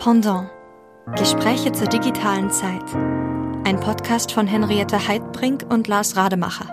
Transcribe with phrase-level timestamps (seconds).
[0.00, 0.48] Pendant.
[1.18, 2.82] Gespräche zur digitalen Zeit.
[3.66, 6.70] Ein Podcast von Henriette Heidbrink und Lars Rademacher.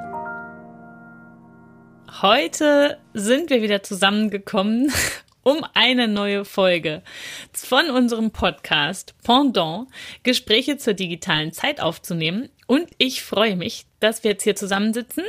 [2.21, 4.93] Heute sind wir wieder zusammengekommen,
[5.43, 7.03] um eine neue Folge
[7.51, 9.89] von unserem Podcast Pendant
[10.23, 12.47] Gespräche zur digitalen Zeit aufzunehmen.
[12.65, 15.25] Und ich freue mich, dass wir jetzt hier zusammensitzen,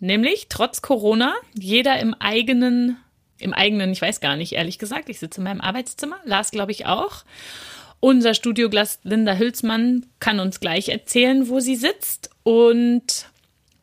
[0.00, 2.96] nämlich trotz Corona, jeder im eigenen
[3.42, 5.08] im eigenen, ich weiß gar nicht, ehrlich gesagt.
[5.08, 6.16] Ich sitze in meinem Arbeitszimmer.
[6.24, 7.24] Lars, glaube ich, auch.
[8.00, 12.30] Unser Studioglas Linda Hülsmann kann uns gleich erzählen, wo sie sitzt.
[12.42, 13.26] Und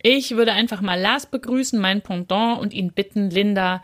[0.01, 3.81] ich würde einfach mal Lars begrüßen, mein Pendant, und ihn bitten, Linda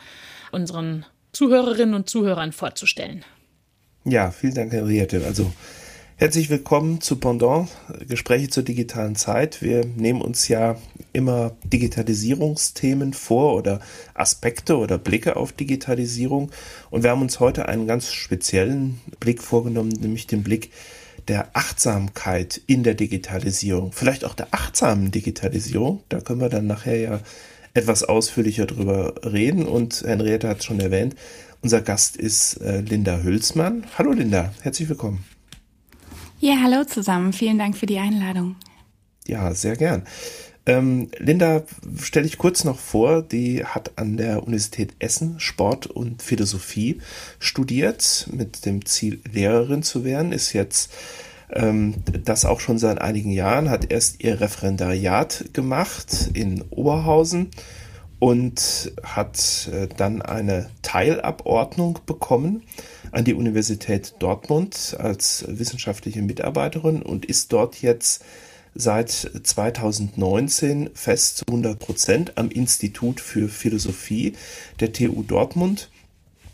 [0.51, 3.23] unseren Zuhörerinnen und Zuhörern vorzustellen.
[4.05, 5.23] Ja, vielen Dank, Henriette.
[5.25, 5.51] Also
[6.17, 7.67] Herzlich willkommen zu Pendant,
[8.07, 9.61] Gespräche zur digitalen Zeit.
[9.61, 10.77] Wir nehmen uns ja
[11.11, 13.81] immer Digitalisierungsthemen vor oder
[14.13, 16.51] Aspekte oder Blicke auf Digitalisierung.
[16.89, 20.71] Und wir haben uns heute einen ganz speziellen Blick vorgenommen, nämlich den Blick
[21.27, 23.91] der Achtsamkeit in der Digitalisierung.
[23.91, 26.01] Vielleicht auch der achtsamen Digitalisierung.
[26.07, 27.19] Da können wir dann nachher ja
[27.73, 29.65] etwas ausführlicher drüber reden.
[29.65, 31.13] Und Henriette hat es schon erwähnt,
[31.61, 33.85] unser Gast ist äh, Linda Hülsmann.
[33.97, 35.25] Hallo Linda, herzlich willkommen.
[36.45, 37.33] Ja, hallo zusammen.
[37.33, 38.55] Vielen Dank für die Einladung.
[39.25, 40.03] Ja, sehr gern.
[40.67, 41.63] Ähm, Linda
[41.99, 47.01] stelle ich kurz noch vor, die hat an der Universität Essen Sport und Philosophie
[47.39, 50.93] studiert, mit dem Ziel, Lehrerin zu werden, ist jetzt
[51.49, 57.49] ähm, das auch schon seit einigen Jahren, hat erst ihr Referendariat gemacht in Oberhausen
[58.19, 62.61] und hat äh, dann eine Teilabordnung bekommen
[63.11, 68.23] an die Universität Dortmund als wissenschaftliche Mitarbeiterin und ist dort jetzt
[68.75, 74.33] seit 2019 fest zu 100 Prozent am Institut für Philosophie
[74.79, 75.89] der TU Dortmund.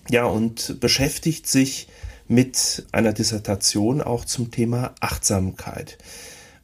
[0.09, 1.88] Ja, und beschäftigt sich
[2.27, 5.97] mit einer Dissertation auch zum Thema Achtsamkeit.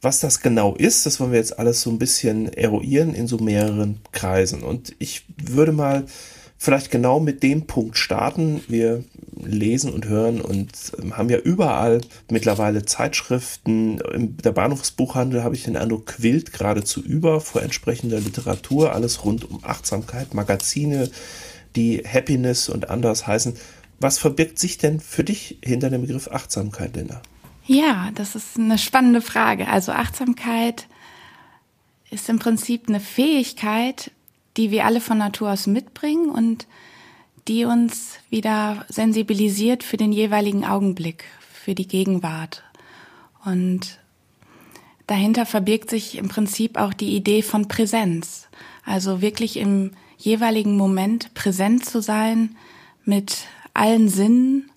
[0.00, 3.38] Was das genau ist, das wollen wir jetzt alles so ein bisschen eruieren in so
[3.38, 4.62] mehreren Kreisen.
[4.62, 6.06] Und ich würde mal
[6.56, 8.62] vielleicht genau mit dem Punkt starten.
[8.68, 9.04] Wir
[9.44, 12.00] lesen und hören und ähm, haben ja überall
[12.30, 14.00] mittlerweile Zeitschriften.
[14.42, 18.92] Der Bahnhofsbuchhandel habe ich den Eindruck, quillt geradezu über vor entsprechender Literatur.
[18.92, 21.10] Alles rund um Achtsamkeit, Magazine,
[21.76, 23.54] die Happiness und anders heißen.
[24.00, 27.20] Was verbirgt sich denn für dich hinter dem Begriff Achtsamkeit, Linda?
[27.66, 29.68] Ja, das ist eine spannende Frage.
[29.68, 30.86] Also Achtsamkeit
[32.10, 34.10] ist im Prinzip eine Fähigkeit,
[34.56, 36.66] die wir alle von Natur aus mitbringen und
[37.48, 42.62] die uns wieder sensibilisiert für den jeweiligen Augenblick, für die Gegenwart.
[43.44, 43.98] Und
[45.06, 48.48] dahinter verbirgt sich im Prinzip auch die Idee von Präsenz.
[48.84, 52.56] Also wirklich im jeweiligen Moment präsent zu sein
[53.04, 54.70] mit allen Sinnen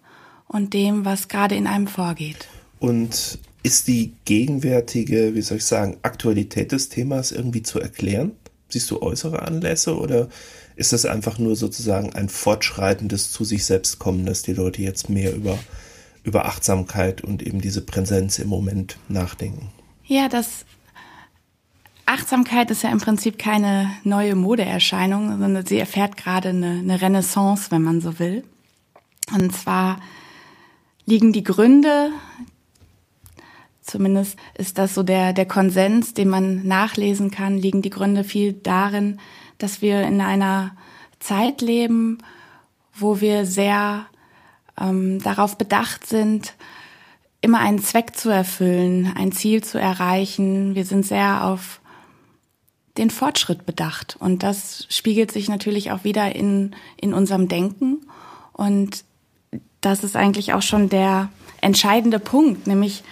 [0.48, 2.48] und dem, was gerade in einem vorgeht.
[2.80, 8.32] Und ist die gegenwärtige, wie soll ich sagen, Aktualität des Themas irgendwie zu erklären?
[8.70, 10.30] Siehst du äußere Anlässe oder
[10.76, 15.10] ist das einfach nur sozusagen ein fortschreitendes zu sich selbst kommen, dass die Leute jetzt
[15.10, 15.58] mehr über,
[16.24, 19.70] über Achtsamkeit und eben diese Präsenz im Moment nachdenken?
[20.06, 20.66] Ja, das
[22.06, 27.72] Achtsamkeit ist ja im Prinzip keine neue Modeerscheinung, sondern sie erfährt gerade eine, eine Renaissance,
[27.72, 28.44] wenn man so will.
[29.34, 30.00] Und zwar
[31.06, 32.12] liegen die Gründe
[33.92, 38.54] Zumindest ist das so der, der Konsens, den man nachlesen kann, liegen die Gründe viel
[38.54, 39.20] darin,
[39.62, 40.76] dass wir in einer
[41.20, 42.20] Zeit leben,
[42.94, 44.06] wo wir sehr
[44.80, 46.54] ähm, darauf bedacht sind,
[47.42, 50.76] immer einen Zweck zu erfüllen, ein Ziel zu erreichen.
[50.76, 51.82] Wir sind sehr auf
[52.98, 54.18] den Fortschritt bedacht.
[54.20, 58.02] Und das spiegelt sich natürlich auch wieder in, in unserem Denken.
[58.54, 59.04] Und
[59.80, 61.30] das ist eigentlich auch schon der
[61.62, 63.04] entscheidende Punkt, nämlich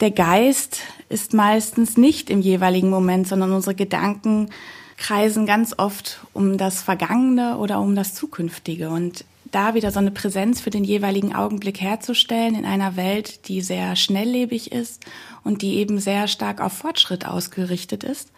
[0.00, 4.50] der Geist ist meistens nicht im jeweiligen Moment, sondern unsere Gedanken
[4.96, 8.90] kreisen ganz oft um das Vergangene oder um das Zukünftige.
[8.90, 13.60] Und da wieder so eine Präsenz für den jeweiligen Augenblick herzustellen in einer Welt, die
[13.60, 15.04] sehr schnelllebig ist
[15.44, 18.30] und die eben sehr stark auf Fortschritt ausgerichtet ist,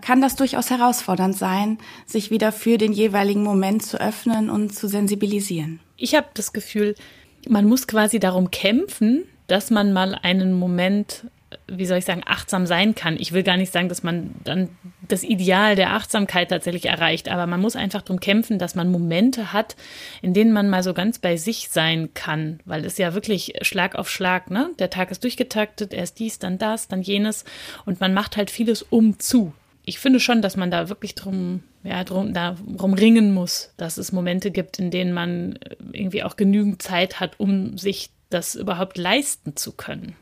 [0.00, 4.88] kann das durchaus herausfordernd sein, sich wieder für den jeweiligen Moment zu öffnen und zu
[4.88, 5.80] sensibilisieren.
[5.96, 6.94] Ich habe das Gefühl,
[7.48, 11.26] man muss quasi darum kämpfen, dass man mal einen Moment,
[11.66, 13.16] wie soll ich sagen, achtsam sein kann.
[13.18, 14.70] Ich will gar nicht sagen, dass man dann
[15.08, 19.52] das Ideal der Achtsamkeit tatsächlich erreicht, aber man muss einfach darum kämpfen, dass man Momente
[19.52, 19.76] hat,
[20.22, 23.94] in denen man mal so ganz bei sich sein kann, weil es ja wirklich Schlag
[23.96, 24.70] auf Schlag, ne?
[24.78, 27.44] Der Tag ist durchgetaktet, erst dies, dann das, dann jenes
[27.84, 29.52] und man macht halt vieles um zu.
[29.86, 34.12] Ich finde schon, dass man da wirklich drum, ja, drum, darum ringen muss, dass es
[34.12, 35.58] Momente gibt, in denen man
[35.92, 40.16] irgendwie auch genügend Zeit hat, um sich das überhaupt leisten zu können.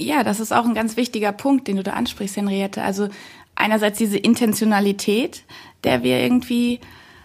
[0.00, 2.82] Ja, das ist auch ein ganz wichtiger Punkt, den du da ansprichst, Henriette.
[2.82, 3.08] Also
[3.54, 5.44] einerseits diese Intentionalität,
[5.84, 6.80] der wir irgendwie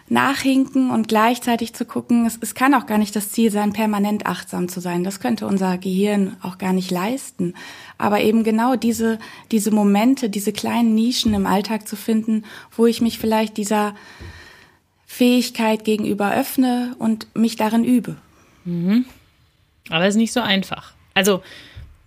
[0.08, 4.26] nachhinken und gleichzeitig zu gucken, es, es kann auch gar nicht das Ziel sein, permanent
[4.26, 5.06] achtsam zu sein.
[5.06, 7.54] Das könnte unser Gehirn auch gar nicht leisten.
[7.98, 9.20] Aber eben genau diese,
[9.52, 12.44] diese Momente, diese kleinen Nischen im Alltag zu finden,
[12.76, 13.96] wo ich mich vielleicht dieser
[15.06, 18.18] Fähigkeit gegenüber öffne und mich darin übe.
[18.66, 19.06] Mhm.
[19.90, 20.94] Aber es ist nicht so einfach.
[21.14, 21.42] Also,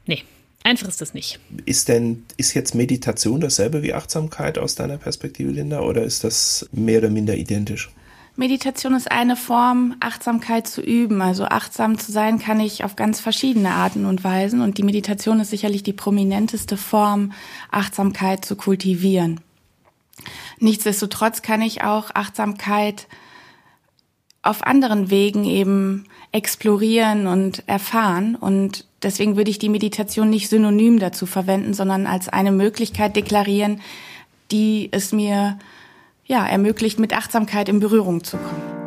[0.06, 0.24] nee,
[0.68, 1.40] einfach ist das nicht.
[1.64, 6.68] Ist denn, ist jetzt Meditation dasselbe wie Achtsamkeit aus deiner Perspektive, Linda, oder ist das
[6.72, 7.90] mehr oder minder identisch?
[8.36, 11.20] Meditation ist eine Form, Achtsamkeit zu üben.
[11.20, 14.60] Also achtsam zu sein kann ich auf ganz verschiedene Arten und Weisen.
[14.60, 17.32] Und die Meditation ist sicherlich die prominenteste Form,
[17.72, 19.40] Achtsamkeit zu kultivieren.
[20.60, 23.08] Nichtsdestotrotz kann ich auch Achtsamkeit
[24.42, 28.34] auf anderen Wegen eben explorieren und erfahren.
[28.34, 33.80] Und deswegen würde ich die Meditation nicht synonym dazu verwenden, sondern als eine Möglichkeit deklarieren,
[34.50, 35.58] die es mir
[36.24, 38.78] ja, ermöglicht, mit Achtsamkeit in Berührung zu kommen.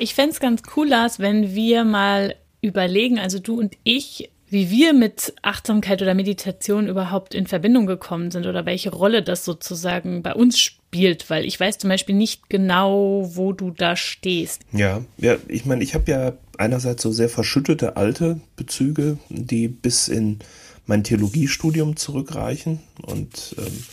[0.00, 4.70] Ich fände es ganz cool, Lars, wenn wir mal überlegen, also du und ich, wie
[4.70, 10.22] wir mit Achtsamkeit oder Meditation überhaupt in Verbindung gekommen sind oder welche Rolle das sozusagen
[10.22, 14.62] bei uns spielt, weil ich weiß zum Beispiel nicht genau, wo du da stehst.
[14.72, 20.08] Ja, ja, ich meine, ich habe ja einerseits so sehr verschüttete alte Bezüge, die bis
[20.08, 20.38] in
[20.86, 23.84] mein Theologiestudium zurückreichen und ähm,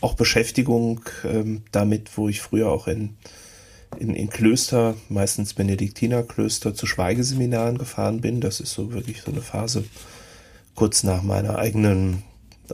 [0.00, 3.16] auch Beschäftigung ähm, damit, wo ich früher auch in
[3.98, 8.40] in, in Klöster, meistens Benediktinerklöster, zu Schweigeseminaren gefahren bin.
[8.40, 9.84] Das ist so wirklich so eine Phase
[10.74, 12.22] kurz nach meiner eigenen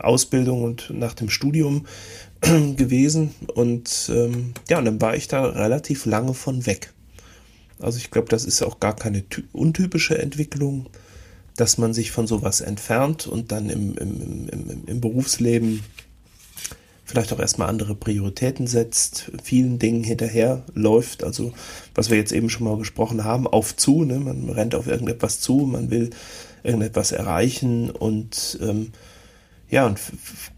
[0.00, 1.86] Ausbildung und nach dem Studium
[2.40, 3.34] gewesen.
[3.54, 6.92] Und ähm, ja, und dann war ich da relativ lange von weg.
[7.80, 10.88] Also ich glaube, das ist auch gar keine untypische Entwicklung,
[11.56, 15.82] dass man sich von sowas entfernt und dann im, im, im, im Berufsleben
[17.08, 21.54] vielleicht auch erstmal andere Prioritäten setzt, vielen Dingen hinterher läuft, also
[21.94, 24.18] was wir jetzt eben schon mal gesprochen haben, auf zu, ne?
[24.18, 26.10] man rennt auf irgendetwas zu, man will
[26.62, 28.92] irgendetwas erreichen und ähm,
[29.70, 29.98] ja, und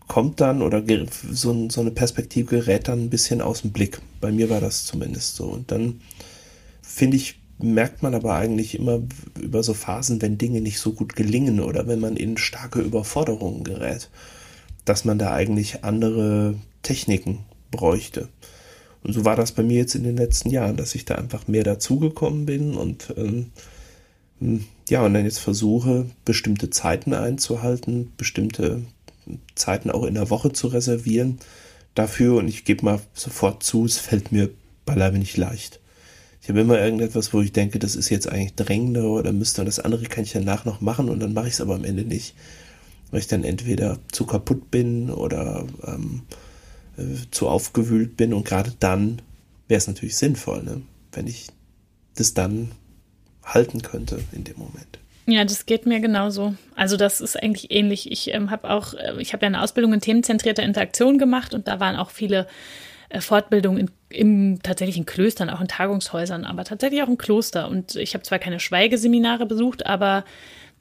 [0.09, 0.83] kommt dann oder
[1.31, 4.01] so, so eine Perspektive gerät dann ein bisschen aus dem Blick.
[4.21, 5.45] Bei mir war das zumindest so.
[5.47, 6.01] Und dann
[6.81, 9.01] finde ich, merkt man aber eigentlich immer
[9.41, 13.65] über so Phasen, wenn Dinge nicht so gut gelingen oder wenn man in starke Überforderungen
[13.65, 14.11] gerät
[14.85, 17.41] dass man da eigentlich andere Techniken
[17.71, 18.29] bräuchte.
[19.03, 21.49] Und so war das bei mir jetzt in den letzten Jahren, dass ich da einfach
[21.49, 23.47] mehr dazugekommen bin und ähm,
[24.41, 28.83] hm, ja, und dann jetzt versuche, bestimmte Zeiten einzuhalten, bestimmte
[29.55, 31.39] Zeiten auch in der Woche zu reservieren
[31.95, 32.37] dafür.
[32.37, 34.51] Und ich gebe mal sofort zu, es fällt mir
[34.85, 35.79] beileibe nicht leicht.
[36.43, 39.67] Ich habe immer irgendetwas, wo ich denke, das ist jetzt eigentlich drängender oder müsste und
[39.67, 42.03] das andere kann ich danach noch machen und dann mache ich es aber am Ende
[42.05, 42.35] nicht
[43.11, 46.23] weil ich dann entweder zu kaputt bin oder ähm,
[46.97, 48.33] äh, zu aufgewühlt bin.
[48.33, 49.23] Und gerade dann
[49.69, 50.83] wäre es natürlich sinnvoll, ne?
[51.13, 51.49] wenn ich
[52.15, 52.73] das dann
[53.45, 54.99] halten könnte in dem Moment.
[55.27, 56.55] Ja, das geht mir genauso.
[56.75, 58.11] Also das ist eigentlich ähnlich.
[58.11, 61.69] Ich ähm, habe auch, äh, ich habe ja eine Ausbildung in themenzentrierter Interaktion gemacht und
[61.69, 62.47] da waren auch viele
[63.11, 67.69] äh, Fortbildungen in, im tatsächlich Klöstern, auch in Tagungshäusern, aber tatsächlich auch im Kloster.
[67.69, 70.25] Und ich habe zwar keine Schweigeseminare besucht, aber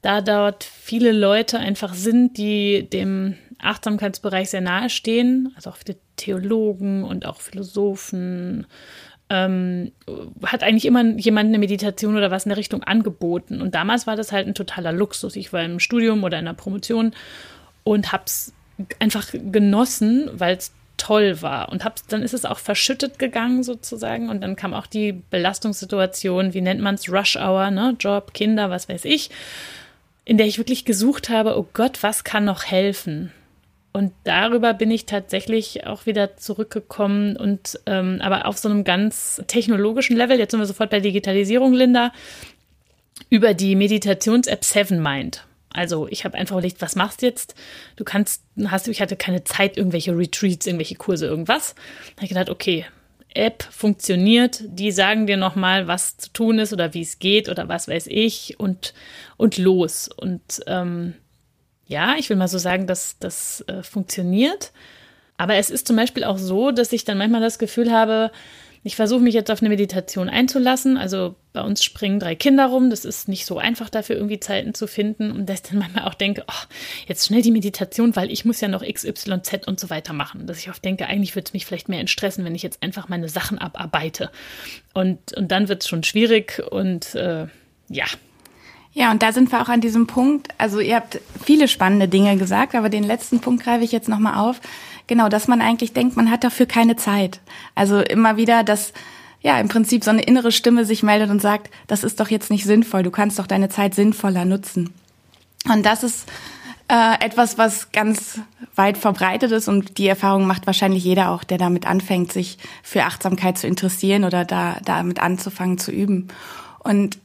[0.02, 5.98] da dort viele Leute einfach sind, die dem Achtsamkeitsbereich sehr nahe stehen, also auch viele
[6.16, 8.66] Theologen und auch Philosophen,
[9.28, 9.92] ähm,
[10.44, 13.60] hat eigentlich immer jemand eine Meditation oder was in der Richtung angeboten.
[13.60, 15.36] Und damals war das halt ein totaler Luxus.
[15.36, 17.12] Ich war im Studium oder in der Promotion
[17.84, 18.52] und hab's
[18.98, 24.28] einfach genossen, weil es toll war und hab's, dann ist es auch verschüttet gegangen sozusagen
[24.28, 28.68] und dann kam auch die Belastungssituation, wie nennt man es, Rush Hour, ne, Job, Kinder,
[28.68, 29.30] was weiß ich
[30.30, 33.32] in der ich wirklich gesucht habe, oh Gott, was kann noch helfen?
[33.92, 39.42] Und darüber bin ich tatsächlich auch wieder zurückgekommen und ähm, aber auf so einem ganz
[39.48, 42.12] technologischen Level, jetzt sind wir sofort bei Digitalisierung, Linda,
[43.28, 45.44] über die Meditations-App Seven Mind.
[45.72, 47.56] Also ich habe einfach überlegt, was machst du jetzt?
[47.96, 51.74] Du kannst, hast ich hatte keine Zeit, irgendwelche Retreats, irgendwelche Kurse, irgendwas.
[51.74, 52.86] Da habe ich gedacht, okay,
[53.34, 57.68] App funktioniert, die sagen dir nochmal, was zu tun ist oder wie es geht oder
[57.68, 58.94] was weiß ich und,
[59.36, 60.08] und los.
[60.08, 61.14] Und ähm,
[61.86, 64.72] ja, ich will mal so sagen, dass das äh, funktioniert.
[65.36, 68.30] Aber es ist zum Beispiel auch so, dass ich dann manchmal das Gefühl habe,
[68.82, 70.96] ich versuche mich jetzt auf eine Meditation einzulassen.
[70.96, 72.88] Also bei uns springen drei Kinder rum.
[72.88, 75.32] Das ist nicht so einfach dafür irgendwie Zeiten zu finden.
[75.32, 76.66] Und dass ich dann manchmal auch denke, oh,
[77.06, 80.14] jetzt schnell die Meditation, weil ich muss ja noch X, Y, Z und so weiter
[80.14, 80.46] machen.
[80.46, 83.08] Dass ich oft denke, eigentlich würde es mich vielleicht mehr entstressen, wenn ich jetzt einfach
[83.08, 84.30] meine Sachen abarbeite.
[84.94, 87.48] Und, und dann wird es schon schwierig und äh,
[87.88, 88.06] ja,
[88.92, 90.48] ja, und da sind wir auch an diesem Punkt.
[90.58, 94.38] Also ihr habt viele spannende Dinge gesagt, aber den letzten Punkt greife ich jetzt nochmal
[94.38, 94.60] auf.
[95.10, 97.40] Genau, dass man eigentlich denkt, man hat dafür keine Zeit.
[97.74, 98.92] Also immer wieder, dass
[99.40, 102.48] ja im Prinzip so eine innere Stimme sich meldet und sagt, das ist doch jetzt
[102.48, 104.94] nicht sinnvoll, du kannst doch deine Zeit sinnvoller nutzen.
[105.64, 106.30] Und das ist
[106.86, 108.38] äh, etwas, was ganz
[108.76, 113.02] weit verbreitet ist und die Erfahrung macht wahrscheinlich jeder auch, der damit anfängt, sich für
[113.02, 116.28] Achtsamkeit zu interessieren oder da damit anzufangen zu üben.
[116.78, 117.18] Und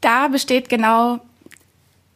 [0.00, 1.18] da besteht genau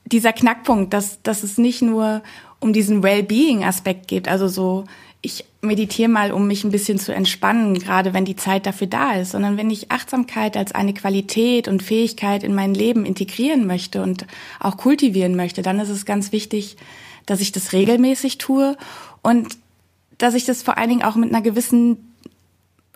[0.05, 2.23] dieser Knackpunkt, dass, dass es nicht nur
[2.65, 4.87] um diesen Well-Being-Aspekt geht, also so,
[5.21, 9.13] ich meditiere mal, um mich ein bisschen zu entspannen, gerade wenn die Zeit dafür da
[9.13, 14.03] ist, sondern wenn ich Achtsamkeit als eine Qualität und Fähigkeit in mein Leben integrieren möchte
[14.03, 14.27] und
[14.61, 16.79] auch kultivieren möchte, dann ist es ganz wichtig,
[17.27, 18.79] dass ich das regelmäßig tue
[19.21, 19.59] und
[20.17, 22.15] dass ich das vor allen Dingen auch mit einer gewissen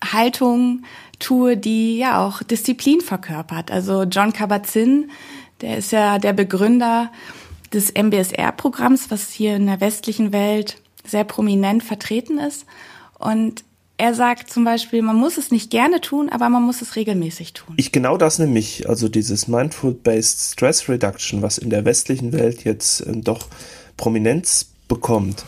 [0.03, 0.85] Haltung
[1.19, 3.71] tue, die ja auch Disziplin verkörpert.
[3.71, 5.11] Also John Kabat-Zinn,
[5.61, 7.13] der ist ja der Begründer
[7.73, 12.67] des MBSR-Programms, was hier in der westlichen Welt sehr prominent vertreten ist.
[13.19, 13.65] Und
[13.97, 17.53] er sagt zum Beispiel, man muss es nicht gerne tun, aber man muss es regelmäßig
[17.53, 17.75] tun.
[17.77, 23.01] Ich genau das nämlich, also dieses Mindful-Based Stress Reduction, was in der westlichen Welt jetzt
[23.01, 23.49] äh, doch
[23.97, 25.45] Prominenz bekommt,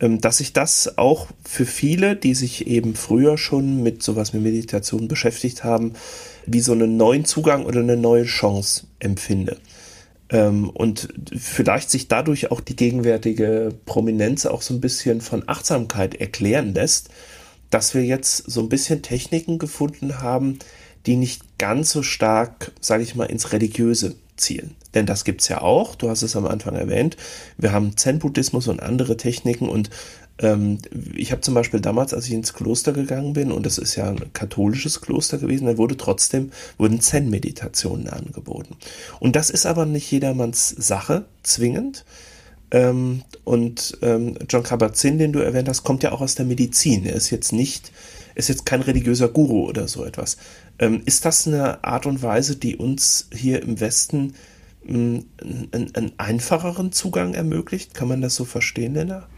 [0.00, 4.38] ähm, dass ich das auch für viele, die sich eben früher schon mit sowas wie
[4.38, 5.94] Meditation beschäftigt haben,
[6.44, 9.56] wie so einen neuen Zugang oder eine neue Chance empfinde.
[10.30, 16.14] Ähm, und vielleicht sich dadurch auch die gegenwärtige Prominenz auch so ein bisschen von Achtsamkeit
[16.14, 17.10] erklären lässt,
[17.70, 20.58] dass wir jetzt so ein bisschen Techniken gefunden haben,
[21.06, 24.74] die nicht ganz so stark, sage ich mal, ins Religiöse zielen.
[24.94, 27.16] Denn das gibt's ja auch, du hast es am Anfang erwähnt.
[27.58, 29.90] Wir haben Zen-Buddhismus und andere Techniken und
[30.36, 34.08] ich habe zum Beispiel damals, als ich ins Kloster gegangen bin, und das ist ja
[34.08, 38.76] ein katholisches Kloster gewesen, da wurde trotzdem, wurden Zen-Meditationen angeboten.
[39.20, 42.04] Und das ist aber nicht jedermanns Sache, zwingend.
[42.72, 47.06] Ähm, und ähm, John Kabat-Zinn, den du erwähnt hast, kommt ja auch aus der Medizin.
[47.06, 47.92] Er ist jetzt nicht,
[48.34, 50.36] ist jetzt kein religiöser Guru oder so etwas.
[50.80, 54.34] Ähm, ist das eine Art und Weise, die uns hier im Westen
[54.88, 55.26] einen,
[55.70, 57.94] einen einfacheren Zugang ermöglicht?
[57.94, 59.28] Kann man das so verstehen, Lena?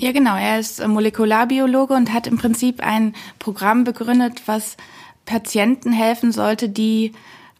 [0.00, 0.34] Ja, genau.
[0.34, 4.78] Er ist Molekularbiologe und hat im Prinzip ein Programm begründet, was
[5.26, 7.12] Patienten helfen sollte, die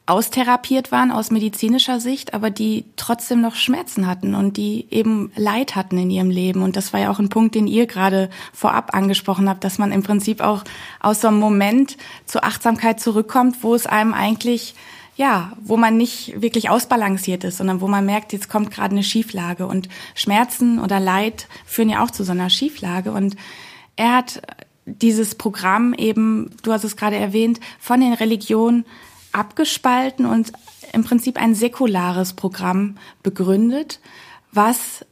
[0.06, 5.76] austherapiert waren aus medizinischer Sicht, aber die trotzdem noch Schmerzen hatten und die eben Leid
[5.76, 6.62] hatten in ihrem Leben.
[6.62, 9.92] Und das war ja auch ein Punkt, den ihr gerade vorab angesprochen habt, dass man
[9.92, 10.64] im Prinzip auch
[10.98, 14.74] aus so einem Moment zur Achtsamkeit zurückkommt, wo es einem eigentlich
[15.20, 19.02] ja, wo man nicht wirklich ausbalanciert ist, sondern wo man merkt, jetzt kommt gerade eine
[19.02, 23.12] Schieflage und Schmerzen oder Leid führen ja auch zu so einer Schieflage.
[23.12, 23.36] Und
[23.96, 24.40] er hat
[24.86, 28.86] dieses Programm eben, du hast es gerade erwähnt, von den Religionen
[29.30, 30.52] abgespalten und
[30.94, 34.00] im Prinzip ein säkulares Programm begründet,
[34.52, 35.04] was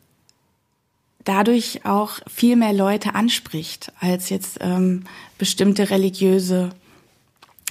[1.24, 5.04] dadurch auch viel mehr Leute anspricht als jetzt ähm,
[5.36, 6.70] bestimmte religiöse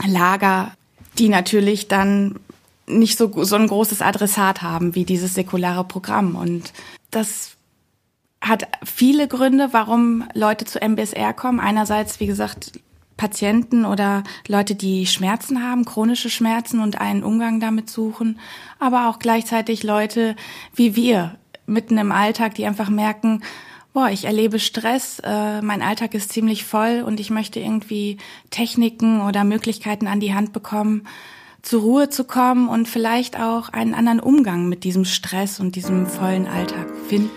[0.05, 0.73] Lager
[1.19, 2.39] die natürlich dann
[2.87, 6.35] nicht so, so ein großes Adressat haben wie dieses säkulare Programm.
[6.35, 6.71] Und
[7.11, 7.57] das
[8.41, 11.59] hat viele Gründe, warum Leute zu MBSR kommen.
[11.59, 12.79] Einerseits, wie gesagt,
[13.17, 18.39] Patienten oder Leute, die Schmerzen haben, chronische Schmerzen und einen Umgang damit suchen,
[18.79, 20.35] aber auch gleichzeitig Leute
[20.75, 23.41] wie wir mitten im Alltag, die einfach merken,
[23.97, 28.17] boah, ich erlebe Stress, äh, mein Alltag ist ziemlich voll und ich möchte irgendwie
[28.51, 31.07] Techniken oder Möglichkeiten an die Hand bekommen,
[31.63, 36.05] zur Ruhe zu kommen und vielleicht auch einen anderen Umgang mit diesem Stress und diesem
[36.05, 37.31] vollen Alltag finden.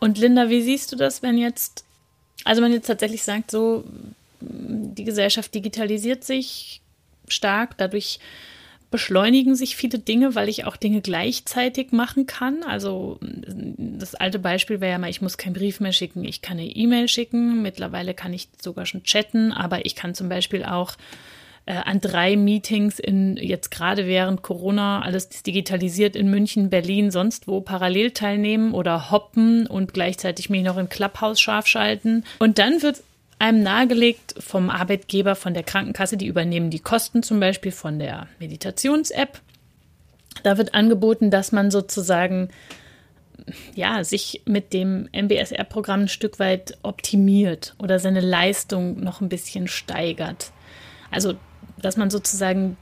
[0.00, 1.84] Und Linda, wie siehst du das, wenn jetzt,
[2.42, 3.84] also man jetzt tatsächlich sagt, so,
[4.40, 6.80] die Gesellschaft digitalisiert sich
[7.28, 8.18] stark, dadurch
[8.92, 12.62] beschleunigen sich viele Dinge, weil ich auch Dinge gleichzeitig machen kann.
[12.62, 16.58] Also das alte Beispiel wäre ja mal, ich muss keinen Brief mehr schicken, ich kann
[16.58, 17.62] eine E-Mail schicken.
[17.62, 20.92] Mittlerweile kann ich sogar schon chatten, aber ich kann zum Beispiel auch
[21.66, 27.48] äh, an drei Meetings in jetzt gerade während Corona alles digitalisiert in München, Berlin, sonst
[27.48, 32.24] wo parallel teilnehmen oder hoppen und gleichzeitig mich noch in Clubhouse scharf schalten.
[32.38, 33.02] Und dann wird
[33.42, 38.28] einem nahegelegt vom Arbeitgeber, von der Krankenkasse, die übernehmen die Kosten zum Beispiel von der
[38.38, 39.40] Meditations-App.
[40.44, 42.50] Da wird angeboten, dass man sozusagen
[43.74, 49.66] ja, sich mit dem MBSR-Programm ein Stück weit optimiert oder seine Leistung noch ein bisschen
[49.66, 50.52] steigert.
[51.10, 51.34] Also,
[51.78, 52.76] dass man sozusagen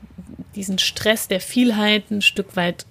[0.54, 2.84] diesen Stress der Vielheit ein Stück weit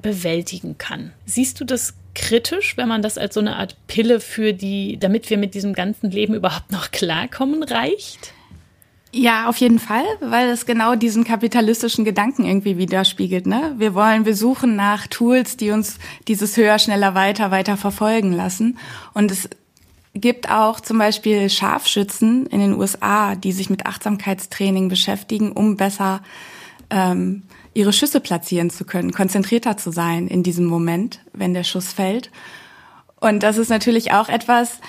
[0.00, 1.12] bewältigen kann.
[1.26, 5.30] Siehst du das kritisch, wenn man das als so eine Art Pille für die, damit
[5.30, 8.32] wir mit diesem ganzen Leben überhaupt noch klarkommen, reicht?
[9.12, 13.44] Ja, auf jeden Fall, weil es genau diesen kapitalistischen Gedanken irgendwie widerspiegelt.
[13.44, 13.74] Ne?
[13.76, 15.98] Wir wollen, wir suchen nach Tools, die uns
[16.28, 18.78] dieses höher, schneller, weiter, weiter verfolgen lassen.
[19.12, 19.48] Und es
[20.14, 26.22] gibt auch zum Beispiel Scharfschützen in den USA, die sich mit Achtsamkeitstraining beschäftigen, um besser
[26.90, 27.42] ähm,
[27.80, 32.30] ihre Schüsse platzieren zu können, konzentrierter zu sein in diesem Moment, wenn der Schuss fällt.
[33.20, 34.80] Und das ist natürlich auch etwas,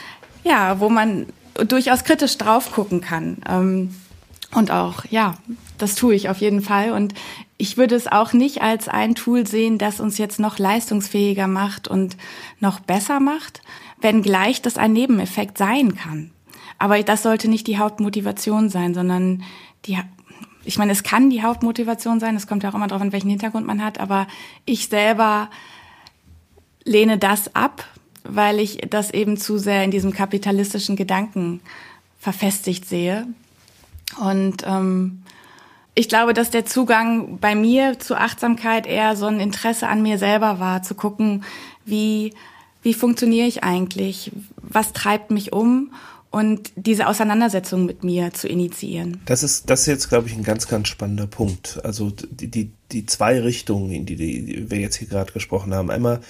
[0.44, 1.28] ja, wo man
[1.68, 3.38] durchaus kritisch drauf gucken kann.
[3.50, 3.96] Ähm,
[4.54, 5.38] und auch, ja,
[5.78, 6.92] das tue ich auf jeden Fall.
[6.92, 7.14] Und
[7.58, 11.88] ich würde es auch nicht als ein Tool sehen, das uns jetzt noch leistungsfähiger macht
[11.88, 12.18] und
[12.60, 13.62] noch besser macht,
[14.02, 16.32] wenngleich das ein Nebeneffekt sein kann.
[16.78, 19.44] Aber das sollte nicht die Hauptmotivation sein, sondern
[19.86, 19.98] die,
[20.64, 23.30] ich meine, es kann die Hauptmotivation sein, es kommt ja auch immer darauf an, welchen
[23.30, 24.28] Hintergrund man hat, aber
[24.66, 25.50] ich selber
[26.84, 27.86] lehne das ab,
[28.24, 31.62] weil ich das eben zu sehr in diesem kapitalistischen Gedanken
[32.20, 33.28] verfestigt sehe.
[34.20, 35.24] Und ähm,
[35.96, 40.18] ich glaube, dass der Zugang bei mir zu Achtsamkeit eher so ein Interesse an mir
[40.18, 41.44] selber war, zu gucken,
[41.86, 42.34] wie,
[42.82, 45.92] wie funktioniere ich eigentlich, was treibt mich um
[46.32, 49.20] und diese Auseinandersetzung mit mir zu initiieren.
[49.26, 51.80] Das ist, das ist jetzt, glaube ich, ein ganz, ganz spannender Punkt.
[51.84, 55.92] Also die, die, die zwei Richtungen, in die, die wir jetzt hier gerade gesprochen haben.
[55.92, 56.22] Einmal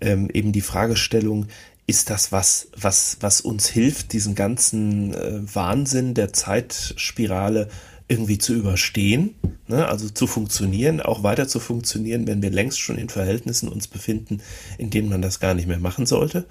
[0.00, 1.46] ähm, eben die Fragestellung,
[1.86, 7.68] ist das was, was, was uns hilft, diesen ganzen äh, Wahnsinn der Zeitspirale
[8.08, 9.34] irgendwie zu überstehen,
[9.68, 9.86] ne?
[9.88, 14.40] also zu funktionieren, auch weiter zu funktionieren, wenn wir längst schon in Verhältnissen uns befinden,
[14.78, 16.46] in denen man das gar nicht mehr machen sollte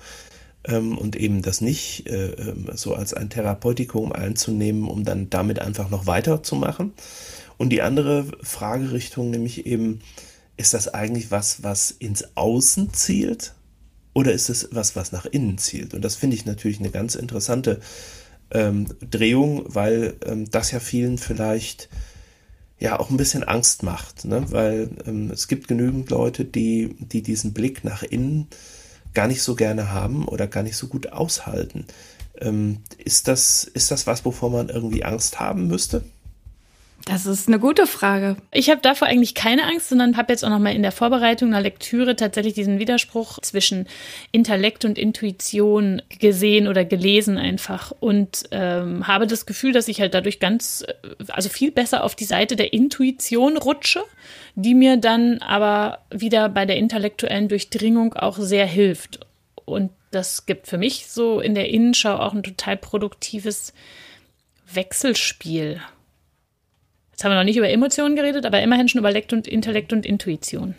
[0.67, 5.59] ähm, und eben das nicht äh, ähm, so als ein Therapeutikum einzunehmen, um dann damit
[5.59, 6.93] einfach noch weiterzumachen.
[7.57, 10.01] Und die andere Fragerichtung, nämlich eben,
[10.57, 13.53] ist das eigentlich was, was ins Außen zielt?
[14.13, 15.93] Oder ist es was, was nach innen zielt?
[15.93, 17.81] Und das finde ich natürlich eine ganz interessante
[18.51, 21.89] ähm, Drehung, weil ähm, das ja vielen vielleicht
[22.79, 24.45] ja auch ein bisschen Angst macht, ne?
[24.51, 28.47] weil ähm, es gibt genügend Leute, die, die diesen Blick nach innen
[29.15, 31.85] gar nicht so gerne haben oder gar nicht so gut aushalten.
[32.39, 36.03] Ähm, ist, das, ist das was, wovor man irgendwie Angst haben müsste?
[37.05, 38.35] Das ist eine gute Frage.
[38.51, 41.49] Ich habe davor eigentlich keine Angst, sondern habe jetzt auch noch mal in der Vorbereitung
[41.49, 43.87] einer Lektüre tatsächlich diesen Widerspruch zwischen
[44.31, 50.15] Intellekt und Intuition gesehen oder gelesen einfach und ähm, habe das Gefühl, dass ich halt
[50.15, 50.93] dadurch ganz, äh,
[51.27, 54.01] also viel besser auf die Seite der Intuition rutsche,
[54.55, 59.19] die mir dann aber wieder bei der intellektuellen Durchdringung auch sehr hilft.
[59.63, 63.73] Und das gibt für mich so in der Innenschau auch ein total produktives
[64.73, 65.81] Wechselspiel.
[67.15, 69.93] Jetzt haben wir noch nicht über Emotionen geredet, aber immerhin schon über Lekt und Intellekt
[69.93, 70.75] und Intuition.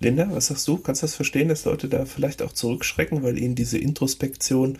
[0.00, 0.78] Linda, was sagst du?
[0.78, 4.78] Kannst du das verstehen, dass Leute da vielleicht auch zurückschrecken, weil ihnen diese Introspektion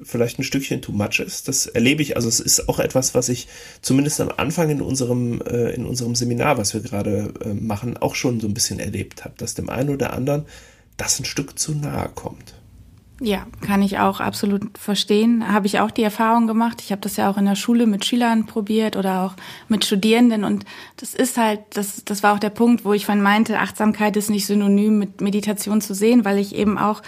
[0.00, 1.48] vielleicht ein Stückchen too much ist?
[1.48, 2.14] Das erlebe ich.
[2.14, 3.48] Also es ist auch etwas, was ich
[3.82, 8.14] zumindest am Anfang in unserem, äh, in unserem Seminar, was wir gerade äh, machen, auch
[8.14, 10.44] schon so ein bisschen erlebt habe, dass dem einen oder anderen
[10.96, 12.54] das ein Stück zu nahe kommt.
[13.18, 15.50] Ja, kann ich auch absolut verstehen.
[15.50, 16.82] Habe ich auch die Erfahrung gemacht.
[16.82, 19.34] Ich habe das ja auch in der Schule mit Schülern probiert oder auch
[19.68, 20.44] mit Studierenden.
[20.44, 20.66] Und
[20.98, 24.28] das ist halt, das, das war auch der Punkt, wo ich von meinte, Achtsamkeit ist
[24.28, 27.00] nicht synonym mit Meditation zu sehen, weil ich eben auch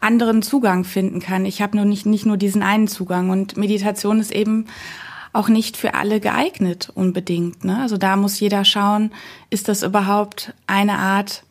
[0.00, 1.46] anderen Zugang finden kann.
[1.46, 3.30] Ich habe nur nicht, nicht nur diesen einen Zugang.
[3.30, 4.66] Und Meditation ist eben
[5.32, 7.64] auch nicht für alle geeignet unbedingt.
[7.64, 7.80] Ne?
[7.80, 9.12] Also da muss jeder schauen,
[9.48, 11.44] ist das überhaupt eine Art,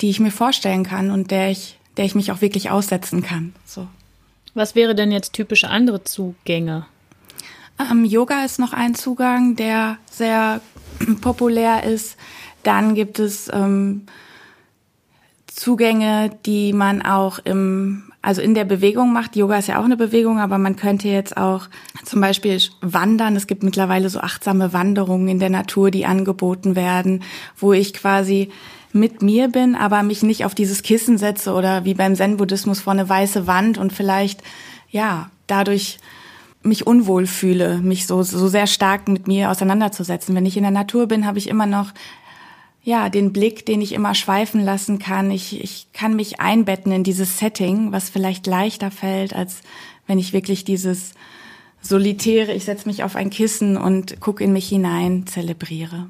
[0.00, 3.52] die ich mir vorstellen kann und der ich der ich mich auch wirklich aussetzen kann.
[3.66, 3.86] So.
[4.54, 6.86] Was wäre denn jetzt typische andere Zugänge?
[7.78, 10.62] Ähm, Yoga ist noch ein Zugang, der sehr
[11.20, 12.16] populär ist.
[12.62, 14.06] Dann gibt es ähm,
[15.46, 19.36] Zugänge, die man auch im, also in der Bewegung macht.
[19.36, 21.68] Yoga ist ja auch eine Bewegung, aber man könnte jetzt auch
[22.06, 23.36] zum Beispiel wandern.
[23.36, 27.24] Es gibt mittlerweile so achtsame Wanderungen in der Natur, die angeboten werden,
[27.58, 28.48] wo ich quasi
[28.92, 32.92] mit mir bin, aber mich nicht auf dieses Kissen setze oder wie beim Zen-Buddhismus vor
[32.92, 34.42] eine weiße Wand und vielleicht,
[34.90, 35.98] ja, dadurch
[36.62, 40.34] mich unwohl fühle, mich so, so sehr stark mit mir auseinanderzusetzen.
[40.34, 41.92] Wenn ich in der Natur bin, habe ich immer noch
[42.82, 45.30] ja, den Blick, den ich immer schweifen lassen kann.
[45.30, 49.60] Ich, ich kann mich einbetten in dieses Setting, was vielleicht leichter fällt, als
[50.06, 51.12] wenn ich wirklich dieses
[51.82, 56.08] solitäre, ich setze mich auf ein Kissen und gucke in mich hinein, zelebriere.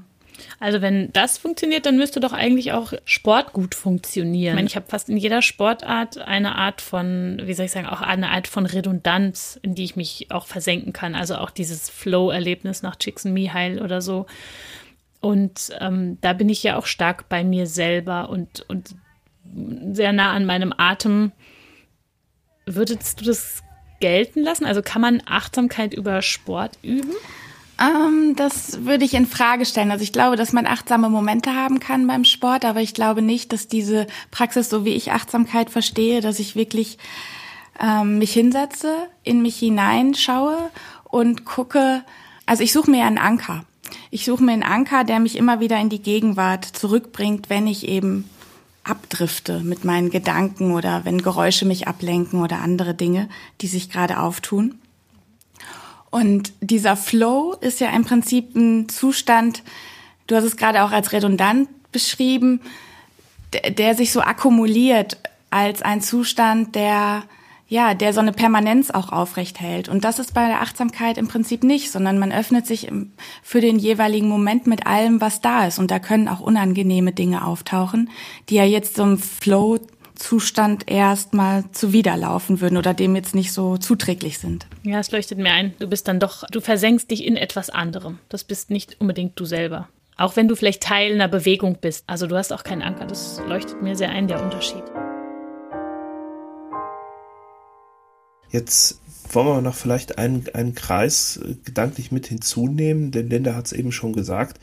[0.60, 4.52] Also wenn das funktioniert, dann müsste doch eigentlich auch Sport gut funktionieren.
[4.52, 7.86] Ich, meine, ich habe fast in jeder Sportart eine Art von, wie soll ich sagen,
[7.86, 11.14] auch eine Art von Redundanz, in die ich mich auch versenken kann.
[11.14, 14.26] Also auch dieses Flow-Erlebnis nach Csikszentmihalyi oder so.
[15.20, 18.94] Und ähm, da bin ich ja auch stark bei mir selber und, und
[19.92, 21.32] sehr nah an meinem Atem.
[22.66, 23.62] Würdest du das
[24.00, 24.66] gelten lassen?
[24.66, 27.12] Also kann man Achtsamkeit über Sport üben?
[27.80, 29.90] Ähm, das würde ich in Frage stellen.
[29.90, 33.52] Also ich glaube, dass man achtsame Momente haben kann beim Sport, aber ich glaube nicht,
[33.52, 36.98] dass diese Praxis, so wie ich Achtsamkeit verstehe, dass ich wirklich
[37.80, 40.70] ähm, mich hinsetze, in mich hineinschaue
[41.04, 42.04] und gucke.
[42.44, 43.64] Also ich suche mir einen Anker.
[44.10, 47.88] Ich suche mir einen Anker, der mich immer wieder in die Gegenwart zurückbringt, wenn ich
[47.88, 48.28] eben
[48.84, 53.28] abdrifte mit meinen Gedanken oder wenn Geräusche mich ablenken oder andere Dinge,
[53.60, 54.79] die sich gerade auftun.
[56.10, 59.62] Und dieser Flow ist ja im Prinzip ein Zustand,
[60.26, 62.60] du hast es gerade auch als redundant beschrieben,
[63.52, 65.18] der, der sich so akkumuliert
[65.50, 67.24] als ein Zustand, der
[67.70, 69.88] ja, der so eine Permanenz auch aufrecht hält.
[69.88, 72.90] Und das ist bei der Achtsamkeit im Prinzip nicht, sondern man öffnet sich
[73.44, 75.78] für den jeweiligen Moment mit allem, was da ist.
[75.78, 78.10] Und da können auch unangenehme Dinge auftauchen,
[78.48, 79.78] die ja jetzt so im Flow
[80.20, 84.66] Zustand erstmal zuwiderlaufen würden oder dem jetzt nicht so zuträglich sind.
[84.82, 85.74] Ja, es leuchtet mir ein.
[85.78, 88.18] Du bist dann doch, du versenkst dich in etwas anderem.
[88.28, 89.88] Das bist nicht unbedingt du selber.
[90.16, 92.04] Auch wenn du vielleicht Teil einer Bewegung bist.
[92.06, 93.06] Also du hast auch keinen Anker.
[93.06, 94.84] Das leuchtet mir sehr ein, der Unterschied.
[98.50, 99.00] Jetzt
[99.32, 103.90] wollen wir noch vielleicht einen, einen Kreis gedanklich mit hinzunehmen, denn Linda hat es eben
[103.90, 104.60] schon gesagt,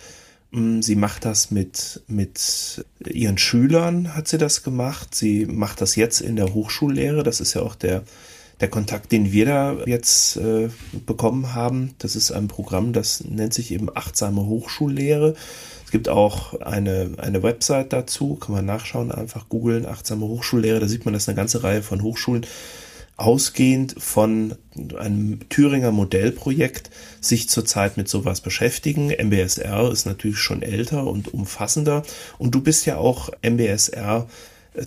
[0.52, 5.14] sie macht das mit, mit ihren Schülern, hat sie das gemacht.
[5.14, 7.24] Sie macht das jetzt in der Hochschullehre.
[7.24, 8.04] Das ist ja auch der,
[8.60, 10.70] der Kontakt, den wir da jetzt äh,
[11.06, 11.96] bekommen haben.
[12.00, 15.36] Das ist ein Programm, das nennt sich eben achtsame Hochschullehre.
[15.86, 20.80] Es gibt auch eine, eine Website dazu, kann man nachschauen, einfach googeln, achtsame Hochschullehre.
[20.80, 22.46] Da sieht man, dass eine ganze Reihe von Hochschulen
[23.18, 24.56] ausgehend von
[24.98, 29.10] einem Thüringer Modellprojekt sich zurzeit mit sowas beschäftigen.
[29.10, 32.04] MBSR ist natürlich schon älter und umfassender
[32.38, 34.28] und du bist ja auch MBSR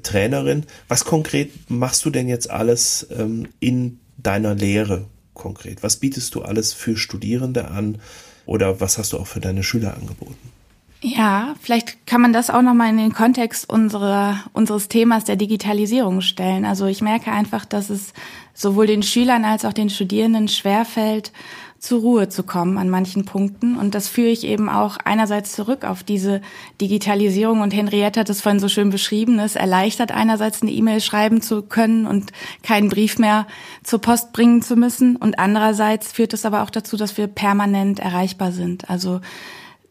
[0.05, 0.67] Trainerin.
[0.87, 5.83] Was konkret machst du denn jetzt alles ähm, in deiner Lehre konkret?
[5.83, 7.99] Was bietest du alles für Studierende an
[8.47, 10.53] oder was hast du auch für deine Schüler angeboten?
[11.03, 16.21] Ja, vielleicht kann man das auch nochmal in den Kontext unserer, unseres Themas der Digitalisierung
[16.21, 16.67] stellen.
[16.67, 18.13] Also ich merke einfach, dass es
[18.53, 21.33] sowohl den Schülern als auch den Studierenden schwerfällt,
[21.79, 23.79] zur Ruhe zu kommen an manchen Punkten.
[23.79, 26.43] Und das führe ich eben auch einerseits zurück auf diese
[26.79, 27.63] Digitalisierung.
[27.63, 29.39] Und Henriette hat es vorhin so schön beschrieben.
[29.39, 32.33] Es erleichtert einerseits eine E-Mail schreiben zu können und
[32.63, 33.47] keinen Brief mehr
[33.83, 35.17] zur Post bringen zu müssen.
[35.17, 38.91] Und andererseits führt es aber auch dazu, dass wir permanent erreichbar sind.
[38.91, 39.23] Also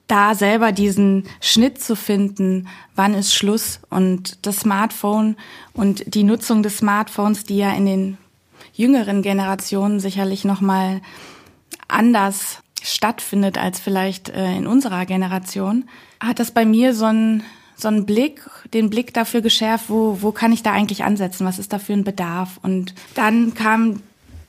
[0.10, 5.38] da selber diesen Schnitt zu finden, wann ist Schluss und das Smartphone
[5.74, 8.18] und die Nutzung des Smartphones, die ja in den
[8.74, 11.02] jüngeren Generationen sicherlich noch mal
[11.88, 15.88] anders stattfindet als vielleicht äh, in unserer Generation,
[16.20, 17.44] hat das bei mir so einen
[17.76, 18.42] so einen Blick,
[18.74, 21.46] den Blick dafür geschärft, wo, wo kann ich da eigentlich ansetzen?
[21.46, 22.60] Was ist da für ein Bedarf?
[22.62, 24.02] Und dann kam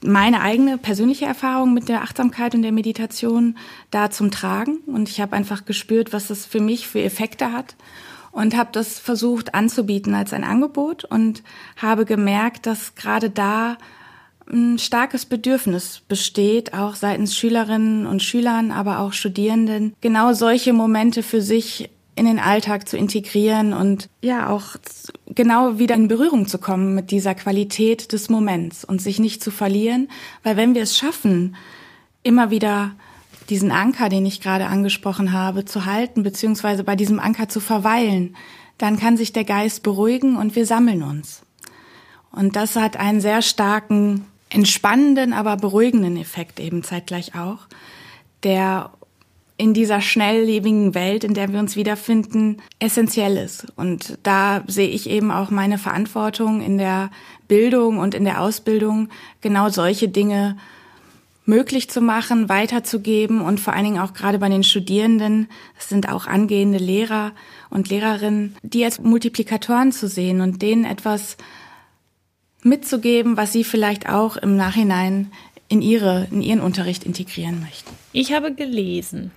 [0.02, 3.56] meine eigene persönliche Erfahrung mit der Achtsamkeit und der Meditation
[3.90, 4.78] da zum Tragen.
[4.86, 7.76] Und ich habe einfach gespürt, was das für mich für Effekte hat
[8.32, 11.42] und habe das versucht anzubieten als ein Angebot und
[11.76, 13.76] habe gemerkt, dass gerade da
[14.50, 21.22] ein starkes Bedürfnis besteht, auch seitens Schülerinnen und Schülern, aber auch Studierenden, genau solche Momente
[21.22, 24.76] für sich in den Alltag zu integrieren und ja auch
[25.26, 29.50] genau wieder in Berührung zu kommen mit dieser Qualität des Moments und sich nicht zu
[29.50, 30.08] verlieren,
[30.42, 31.56] weil wenn wir es schaffen,
[32.22, 32.92] immer wieder
[33.48, 38.36] diesen Anker, den ich gerade angesprochen habe, zu halten, beziehungsweise bei diesem Anker zu verweilen,
[38.78, 41.42] dann kann sich der Geist beruhigen und wir sammeln uns.
[42.32, 47.66] Und das hat einen sehr starken, entspannenden, aber beruhigenden Effekt eben zeitgleich auch,
[48.42, 48.90] der
[49.60, 53.66] in dieser schnelllebigen Welt, in der wir uns wiederfinden, essentiell ist.
[53.76, 57.10] Und da sehe ich eben auch meine Verantwortung in der
[57.46, 59.10] Bildung und in der Ausbildung,
[59.42, 60.56] genau solche Dinge
[61.44, 65.46] möglich zu machen, weiterzugeben und vor allen Dingen auch gerade bei den Studierenden,
[65.76, 67.32] das sind auch angehende Lehrer
[67.68, 71.36] und Lehrerinnen, die als Multiplikatoren zu sehen und denen etwas
[72.62, 75.30] mitzugeben, was sie vielleicht auch im Nachhinein
[75.68, 77.90] in ihre, in ihren Unterricht integrieren möchten.
[78.12, 79.32] Ich habe gelesen,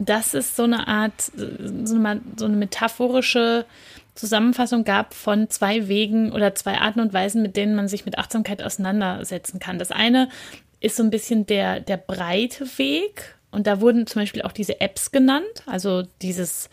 [0.00, 3.66] dass es so eine Art, so eine, so eine metaphorische
[4.14, 8.18] Zusammenfassung gab von zwei Wegen oder zwei Arten und Weisen, mit denen man sich mit
[8.18, 9.78] Achtsamkeit auseinandersetzen kann.
[9.78, 10.30] Das eine
[10.80, 14.80] ist so ein bisschen der, der breite Weg, Und da wurden zum Beispiel auch diese
[14.80, 16.70] Apps genannt, also dieses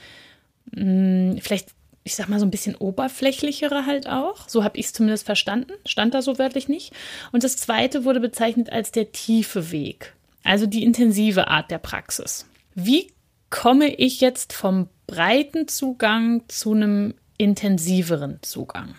[0.72, 1.70] mh, mm, vielleicht,
[2.04, 4.48] ich sag mal, so ein bisschen oberflächlichere halt auch.
[4.48, 5.74] So habe ich es zumindest verstanden.
[5.86, 6.94] Stand da so wörtlich nicht.
[7.34, 10.14] Und das zweite wurde bezeichnet als der tiefe Weg,
[10.44, 12.46] also die intensive Art der Praxis.
[12.76, 13.08] Wie
[13.50, 18.96] komme ich jetzt vom breiten Zugang zu einem intensiveren Zugang?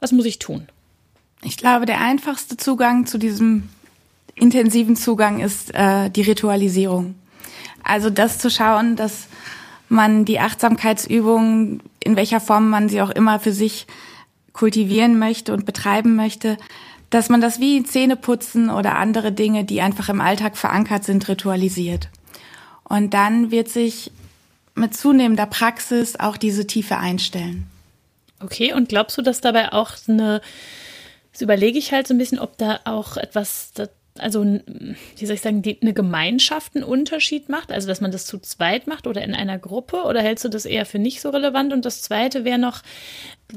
[0.00, 0.66] Was muss ich tun?
[1.42, 3.68] Ich glaube, der einfachste Zugang zu diesem
[4.34, 7.14] intensiven Zugang ist äh, die Ritualisierung.
[7.82, 9.26] Also das zu schauen, dass
[9.88, 13.86] man die Achtsamkeitsübungen, in welcher Form man sie auch immer für sich
[14.52, 16.56] kultivieren möchte und betreiben möchte,
[17.10, 22.08] dass man das wie Zähneputzen oder andere Dinge, die einfach im Alltag verankert sind, ritualisiert.
[22.92, 24.10] Und dann wird sich
[24.74, 27.66] mit zunehmender Praxis auch diese Tiefe einstellen.
[28.38, 30.42] Okay, und glaubst du, dass dabei auch eine,
[31.32, 33.72] das überlege ich halt so ein bisschen, ob da auch etwas
[34.18, 38.26] also wie soll ich sagen, die, eine Gemeinschaft einen Unterschied macht, also dass man das
[38.26, 41.30] zu zweit macht oder in einer Gruppe oder hältst du das eher für nicht so
[41.30, 41.72] relevant?
[41.72, 42.82] Und das zweite wäre noch,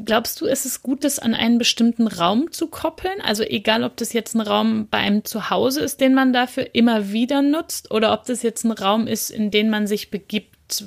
[0.04, 3.22] glaubst du, ist es gut, das an einen bestimmten Raum zu koppeln?
[3.22, 7.12] Also egal, ob das jetzt ein Raum bei einem Zuhause ist, den man dafür immer
[7.12, 10.86] wieder nutzt oder ob das jetzt ein Raum ist, in den man sich begibt,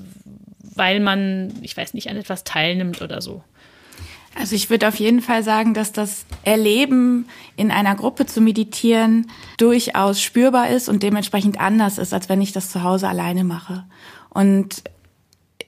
[0.74, 3.42] weil man, ich weiß nicht, an etwas teilnimmt oder so.
[4.34, 9.30] Also ich würde auf jeden Fall sagen, dass das Erleben in einer Gruppe zu meditieren
[9.56, 13.84] durchaus spürbar ist und dementsprechend anders ist, als wenn ich das zu Hause alleine mache.
[14.30, 14.84] Und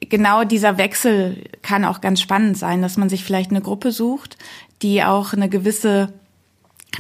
[0.01, 4.37] genau dieser Wechsel kann auch ganz spannend sein, dass man sich vielleicht eine Gruppe sucht,
[4.83, 6.13] die auch eine gewisse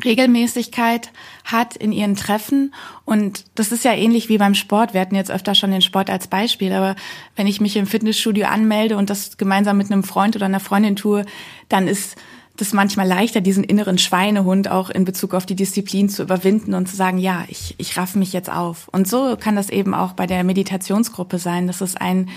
[0.04, 1.10] Regelmäßigkeit
[1.44, 2.72] hat in ihren Treffen.
[3.04, 4.94] Und das ist ja ähnlich wie beim Sport.
[4.94, 6.72] Wir hatten jetzt öfter schon den Sport als Beispiel.
[6.72, 6.94] Aber
[7.36, 10.96] wenn ich mich im Fitnessstudio anmelde und das gemeinsam mit einem Freund oder einer Freundin
[10.96, 11.24] tue,
[11.68, 12.16] dann ist
[12.56, 16.88] das manchmal leichter, diesen inneren Schweinehund auch in Bezug auf die Disziplin zu überwinden und
[16.88, 18.88] zu sagen, ja, ich, ich raff mich jetzt auf.
[18.88, 22.28] Und so kann das eben auch bei der Meditationsgruppe sein, dass es ein,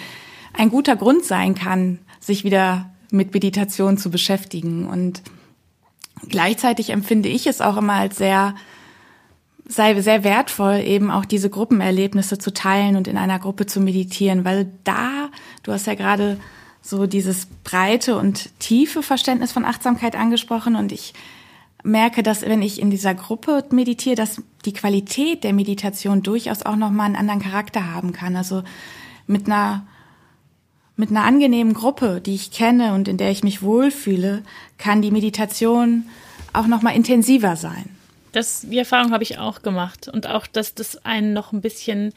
[0.53, 4.87] ein guter Grund sein kann, sich wieder mit Meditation zu beschäftigen.
[4.87, 5.21] Und
[6.29, 8.55] Gleichzeitig empfinde ich es auch immer als sehr,
[9.65, 14.45] sei sehr wertvoll, eben auch diese Gruppenerlebnisse zu teilen und in einer Gruppe zu meditieren,
[14.45, 15.29] weil da,
[15.63, 16.39] du hast ja gerade
[16.81, 21.13] so dieses breite und tiefe Verständnis von Achtsamkeit angesprochen und ich
[21.83, 26.77] merke, dass wenn ich in dieser Gruppe meditiere, dass die Qualität der Meditation durchaus auch
[26.77, 28.37] nochmal einen anderen Charakter haben kann.
[28.37, 28.63] Also
[29.27, 29.85] mit einer
[30.95, 34.43] mit einer angenehmen Gruppe, die ich kenne und in der ich mich wohlfühle,
[34.77, 36.09] kann die Meditation
[36.53, 37.89] auch noch mal intensiver sein.
[38.31, 42.13] Das, die Erfahrung habe ich auch gemacht und auch, dass das einen noch ein bisschen,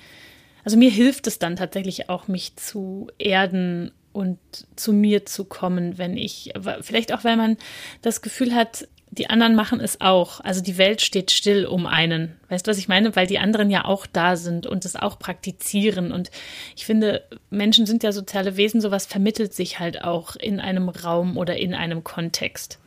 [0.65, 4.39] also mir hilft es dann tatsächlich auch, mich zu erden und
[4.77, 7.59] zu mir zu kommen, wenn ich, vielleicht auch, weil man
[8.01, 10.41] das Gefühl hat, die anderen machen es auch.
[10.41, 12.37] Also die Welt steht still um einen.
[12.49, 13.15] Weißt du, was ich meine?
[13.17, 16.13] Weil die anderen ja auch da sind und es auch praktizieren.
[16.13, 16.31] Und
[16.77, 21.37] ich finde, Menschen sind ja soziale Wesen, sowas vermittelt sich halt auch in einem Raum
[21.37, 22.79] oder in einem Kontext.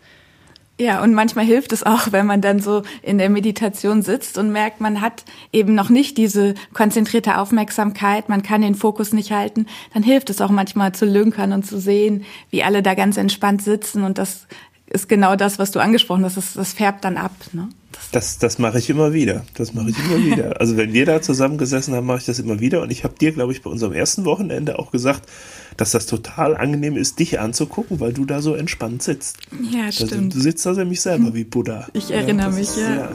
[0.82, 4.50] Ja, und manchmal hilft es auch, wenn man dann so in der Meditation sitzt und
[4.54, 9.66] merkt, man hat eben noch nicht diese konzentrierte Aufmerksamkeit, man kann den Fokus nicht halten,
[9.94, 13.62] dann hilft es auch manchmal zu lünkern und zu sehen, wie alle da ganz entspannt
[13.62, 14.48] sitzen und das
[14.92, 16.38] ist genau das, was du angesprochen hast.
[16.38, 17.32] Das, das färbt dann ab.
[17.54, 17.70] Ne?
[17.92, 19.46] Das, das, das mache ich immer wieder.
[19.54, 20.60] Das mache ich immer wieder.
[20.60, 22.82] Also wenn wir da zusammengesessen haben, mache ich das immer wieder.
[22.82, 25.30] Und ich habe dir, glaube ich, bei unserem ersten Wochenende auch gesagt,
[25.78, 29.38] dass das total angenehm ist, dich anzugucken, weil du da so entspannt sitzt.
[29.72, 30.34] Ja, also, stimmt.
[30.34, 31.88] Du sitzt da nämlich selber wie Buddha.
[31.94, 33.10] Ich erinnere ja, mich, ja.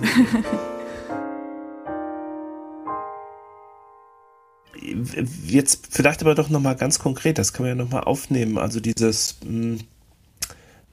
[5.47, 8.59] Jetzt vielleicht aber doch nochmal ganz konkret, das kann man ja nochmal aufnehmen.
[8.59, 9.79] Also dieses, mh, hm,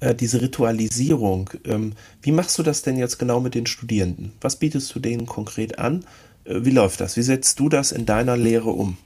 [0.02, 1.52] äh, diese Ritualisierung.
[1.64, 4.34] Ähm, wie machst du das denn jetzt genau mit den Studierenden?
[4.42, 6.04] Was bietest du denen konkret an?
[6.44, 7.16] Äh, wie läuft das?
[7.16, 8.98] Wie setzt du das in deiner Lehre um?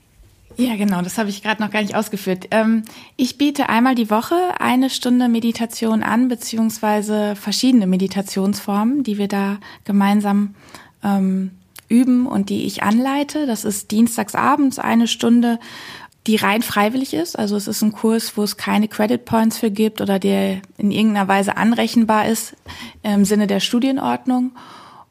[0.58, 2.48] Ja, genau, das habe ich gerade noch gar nicht ausgeführt.
[2.50, 2.82] Ähm,
[3.16, 9.58] ich biete einmal die Woche eine Stunde Meditation an, beziehungsweise verschiedene Meditationsformen, die wir da
[9.84, 10.54] gemeinsam
[11.04, 11.50] ähm,
[11.88, 13.46] üben und die ich anleite.
[13.46, 15.58] Das ist dienstags abends eine Stunde
[16.26, 17.38] die rein freiwillig ist.
[17.38, 20.90] Also es ist ein Kurs, wo es keine Credit Points für gibt oder der in
[20.90, 22.56] irgendeiner Weise anrechenbar ist
[23.02, 24.50] im Sinne der Studienordnung.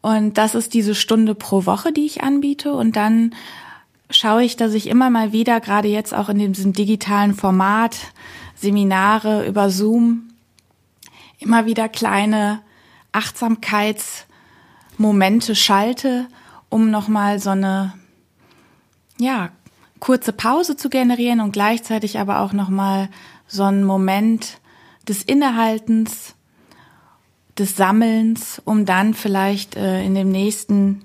[0.01, 2.73] Und das ist diese Stunde pro Woche, die ich anbiete.
[2.73, 3.33] Und dann
[4.09, 7.97] schaue ich, dass ich immer mal wieder, gerade jetzt auch in diesem digitalen Format,
[8.55, 10.29] Seminare über Zoom,
[11.39, 12.61] immer wieder kleine
[13.13, 16.27] Achtsamkeitsmomente schalte,
[16.69, 17.93] um nochmal so eine,
[19.17, 19.49] ja,
[19.99, 23.09] kurze Pause zu generieren und gleichzeitig aber auch nochmal
[23.47, 24.59] so einen Moment
[25.07, 26.35] des Innehaltens,
[27.57, 31.01] des Sammelns, um dann vielleicht äh, in dem nächsten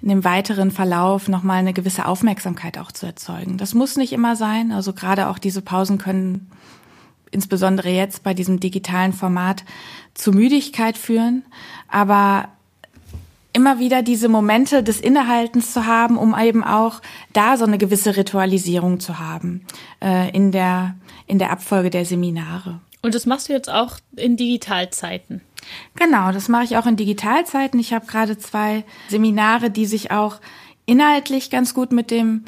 [0.00, 3.56] in dem weiteren Verlauf nochmal eine gewisse Aufmerksamkeit auch zu erzeugen.
[3.56, 4.72] Das muss nicht immer sein.
[4.72, 6.50] Also gerade auch diese Pausen können
[7.30, 9.64] insbesondere jetzt bei diesem digitalen Format
[10.14, 11.44] zu Müdigkeit führen.
[11.88, 12.48] Aber
[13.52, 17.00] immer wieder diese Momente des Innehaltens zu haben, um eben auch
[17.32, 19.64] da so eine gewisse Ritualisierung zu haben
[20.02, 20.94] äh, in der
[21.26, 22.80] in der Abfolge der Seminare.
[23.02, 25.40] Und das machst du jetzt auch in Digitalzeiten.
[25.94, 27.78] Genau, das mache ich auch in Digitalzeiten.
[27.80, 30.40] Ich habe gerade zwei Seminare, die sich auch
[30.86, 32.44] inhaltlich ganz gut mit dem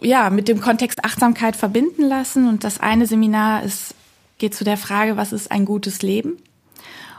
[0.00, 2.48] ja, mit dem Kontext Achtsamkeit verbinden lassen.
[2.48, 3.94] Und das eine Seminar ist,
[4.38, 6.36] geht zu der Frage, was ist ein gutes Leben?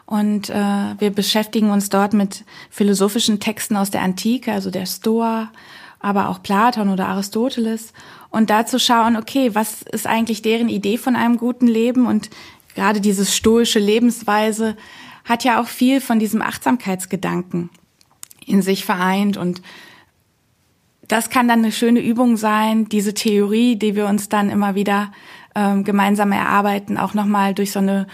[0.06, 0.54] Und äh,
[1.00, 5.52] wir beschäftigen uns dort mit philosophischen Texten aus der Antike, also der Stoa,
[6.00, 7.94] aber auch Platon oder Aristoteles.
[8.30, 12.06] Und dazu schauen, okay, was ist eigentlich deren Idee von einem guten Leben?
[12.06, 12.30] Und
[12.76, 14.76] gerade diese stoische Lebensweise
[15.24, 17.70] hat ja auch viel von diesem Achtsamkeitsgedanken
[18.46, 19.38] in sich vereint.
[19.38, 19.62] Und
[21.08, 25.12] das kann dann eine schöne Übung sein, diese Theorie, die wir uns dann immer wieder
[25.56, 28.08] ähm, gemeinsam erarbeiten, auch nochmal durch so eine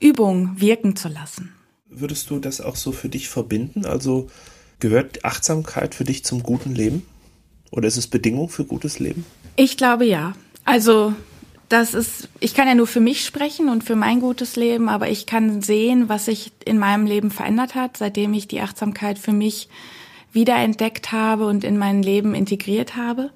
[0.00, 1.52] Übung wirken zu lassen.
[1.88, 3.84] Würdest du das auch so für dich verbinden?
[3.84, 4.28] Also
[4.78, 7.06] gehört Achtsamkeit für dich zum guten Leben?
[7.70, 9.24] Oder ist es Bedingung für gutes Leben?
[9.56, 10.34] Ich glaube ja.
[10.64, 11.14] Also
[11.68, 15.08] das ist, ich kann ja nur für mich sprechen und für mein gutes Leben, aber
[15.08, 19.32] ich kann sehen, was sich in meinem Leben verändert hat, seitdem ich die Achtsamkeit für
[19.32, 19.68] mich
[20.32, 23.30] wiederentdeckt habe und in mein Leben integriert habe.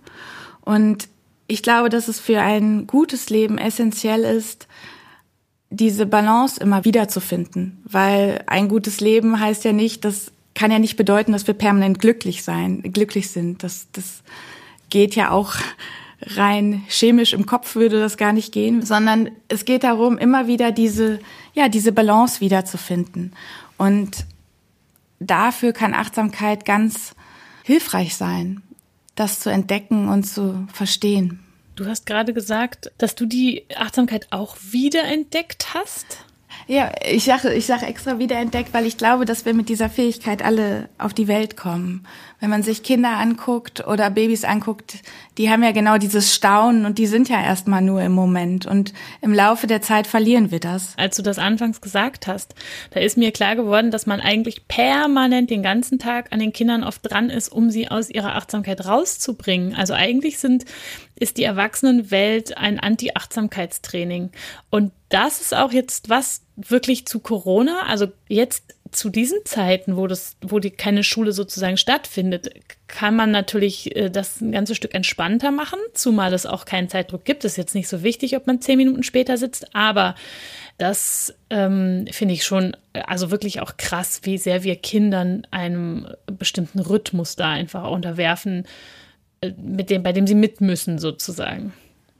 [0.63, 1.09] Und
[1.47, 4.67] ich glaube, dass es für ein gutes Leben essentiell ist,
[5.71, 10.71] diese Balance immer wieder zu finden, weil ein gutes Leben heißt ja nicht, das kann
[10.71, 13.63] ja nicht bedeuten, dass wir permanent glücklich sein, glücklich sind.
[13.63, 14.23] Das, das
[14.89, 15.57] geht ja auch
[16.23, 20.73] rein chemisch im Kopf würde das gar nicht gehen, sondern es geht darum, immer wieder
[20.73, 21.19] diese,
[21.53, 23.33] ja, diese Balance wiederzufinden.
[23.77, 24.25] Und
[25.19, 27.15] dafür kann Achtsamkeit ganz
[27.63, 28.63] hilfreich sein,
[29.15, 31.44] das zu entdecken und zu verstehen.
[31.77, 36.19] Du hast gerade gesagt, dass du die Achtsamkeit auch wiederentdeckt hast.
[36.67, 40.43] Ja, ich sage ich sag extra wiederentdeckt, weil ich glaube, dass wir mit dieser Fähigkeit
[40.43, 42.07] alle auf die Welt kommen.
[42.45, 44.97] Wenn man sich Kinder anguckt oder Babys anguckt,
[45.39, 48.67] die haben ja genau dieses Staunen und die sind ja erstmal nur im Moment.
[48.67, 50.93] Und im Laufe der Zeit verlieren wir das.
[50.99, 52.55] Als du das anfangs gesagt hast,
[52.91, 56.85] da ist mir klar geworden, dass man eigentlich permanent den ganzen Tag an den Kindern
[56.85, 59.75] oft dran ist, um sie aus ihrer Achtsamkeit rauszubringen.
[59.75, 60.67] Also eigentlich sind
[61.19, 64.33] ist die Erwachsenenwelt ein Anti-Achtsamkeitstraining.
[64.69, 70.07] Und das ist auch jetzt was wirklich zu Corona, also jetzt zu diesen Zeiten, wo
[70.07, 72.51] das, wo die keine Schule sozusagen stattfindet,
[72.87, 77.25] kann man natürlich äh, das ein ganzes Stück entspannter machen, zumal es auch keinen Zeitdruck
[77.25, 77.45] gibt.
[77.45, 80.15] Das ist jetzt nicht so wichtig, ob man zehn Minuten später sitzt, aber
[80.79, 86.81] das ähm, finde ich schon, also wirklich auch krass, wie sehr wir Kindern einem bestimmten
[86.81, 88.67] Rhythmus da einfach unterwerfen
[89.57, 91.73] mit dem, bei dem sie mit müssen sozusagen.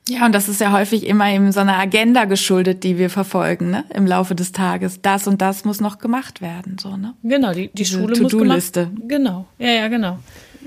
[0.09, 3.71] Ja, und das ist ja häufig immer eben so eine Agenda geschuldet, die wir verfolgen,
[3.71, 3.85] ne?
[3.95, 5.01] Im Laufe des Tages.
[5.01, 7.15] Das und das muss noch gemacht werden, so, ne?
[7.23, 10.19] Genau, die, die Schule muss gemacht Genau, ja, ja, genau.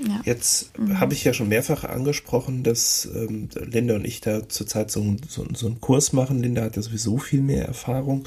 [0.06, 0.20] Ja.
[0.24, 0.98] Jetzt mhm.
[0.98, 5.46] habe ich ja schon mehrfach angesprochen, dass ähm, Linda und ich da zurzeit so, so,
[5.52, 6.42] so einen Kurs machen.
[6.42, 8.24] Linda hat ja sowieso viel mehr Erfahrung,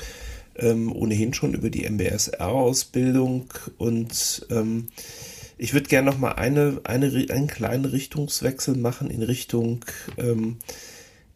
[0.56, 3.46] ähm, ohnehin schon über die MBSR-Ausbildung
[3.78, 4.88] und ähm,
[5.58, 9.86] ich würde gerne noch mal eine, eine, einen kleinen Richtungswechsel machen in Richtung
[10.18, 10.58] ähm,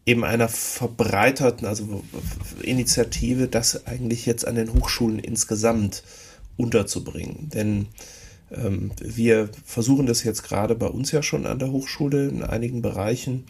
[0.05, 2.03] eben einer verbreiterten, also
[2.61, 6.03] Initiative, das eigentlich jetzt an den Hochschulen insgesamt
[6.57, 7.49] unterzubringen.
[7.49, 7.87] Denn
[8.51, 12.81] ähm, wir versuchen das jetzt gerade bei uns ja schon an der Hochschule in einigen
[12.81, 13.45] Bereichen.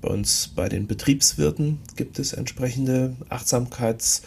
[0.00, 4.22] Bei uns bei den Betriebswirten gibt es entsprechende Achtsamkeits-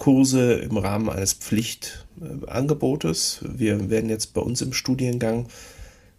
[0.00, 3.44] Kurse im Rahmen eines Pflichtangebotes.
[3.46, 5.48] Wir werden jetzt bei uns im Studiengang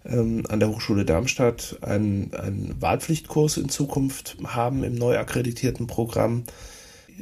[0.05, 6.43] ähm, an der Hochschule Darmstadt einen, einen Wahlpflichtkurs in Zukunft haben im neu akkreditierten Programm.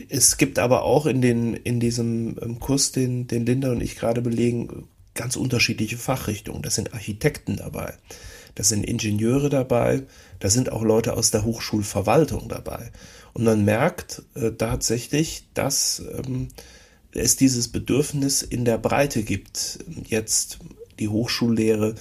[0.07, 3.95] Es gibt aber auch in, den, in diesem ähm, Kurs, den, den Linda und ich
[3.95, 6.61] gerade belegen, ganz unterschiedliche Fachrichtungen.
[6.61, 7.93] Das sind Architekten dabei,
[8.55, 10.03] das sind Ingenieure dabei,
[10.39, 12.91] da sind auch Leute aus der Hochschulverwaltung dabei.
[13.33, 16.47] Und man merkt äh, tatsächlich, dass ähm,
[17.11, 20.59] es dieses Bedürfnis in der Breite gibt, jetzt
[20.99, 21.95] die Hochschullehre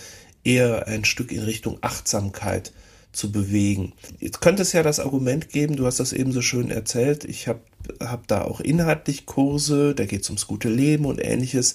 [0.48, 2.72] eher ein Stück in Richtung Achtsamkeit
[3.12, 3.92] zu bewegen.
[4.18, 7.49] Jetzt könnte es ja das Argument geben, du hast das eben so schön erzählt, ich
[7.49, 7.61] habe
[8.01, 11.74] hab da auch inhaltlich Kurse, da geht es ums gute Leben und ähnliches.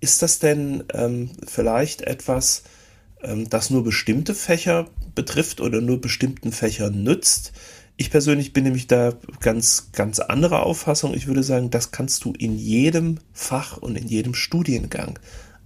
[0.00, 2.62] Ist das denn ähm, vielleicht etwas,
[3.22, 7.52] ähm, das nur bestimmte Fächer betrifft oder nur bestimmten Fächern nützt?
[7.96, 11.14] Ich persönlich bin nämlich da ganz, ganz anderer Auffassung.
[11.14, 15.18] Ich würde sagen, das kannst du in jedem Fach und in jedem Studiengang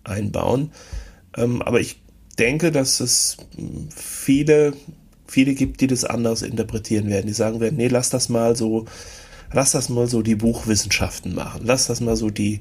[0.03, 0.73] einbauen.
[1.37, 2.02] Ähm, aber ich
[2.39, 3.37] denke, dass es
[3.95, 4.75] viele,
[5.27, 7.27] viele gibt, die das anders interpretieren werden.
[7.27, 8.87] Die sagen werden, nee, lass das mal so,
[9.53, 11.63] lass das mal so die Buchwissenschaften machen.
[11.65, 12.61] Lass das mal so die,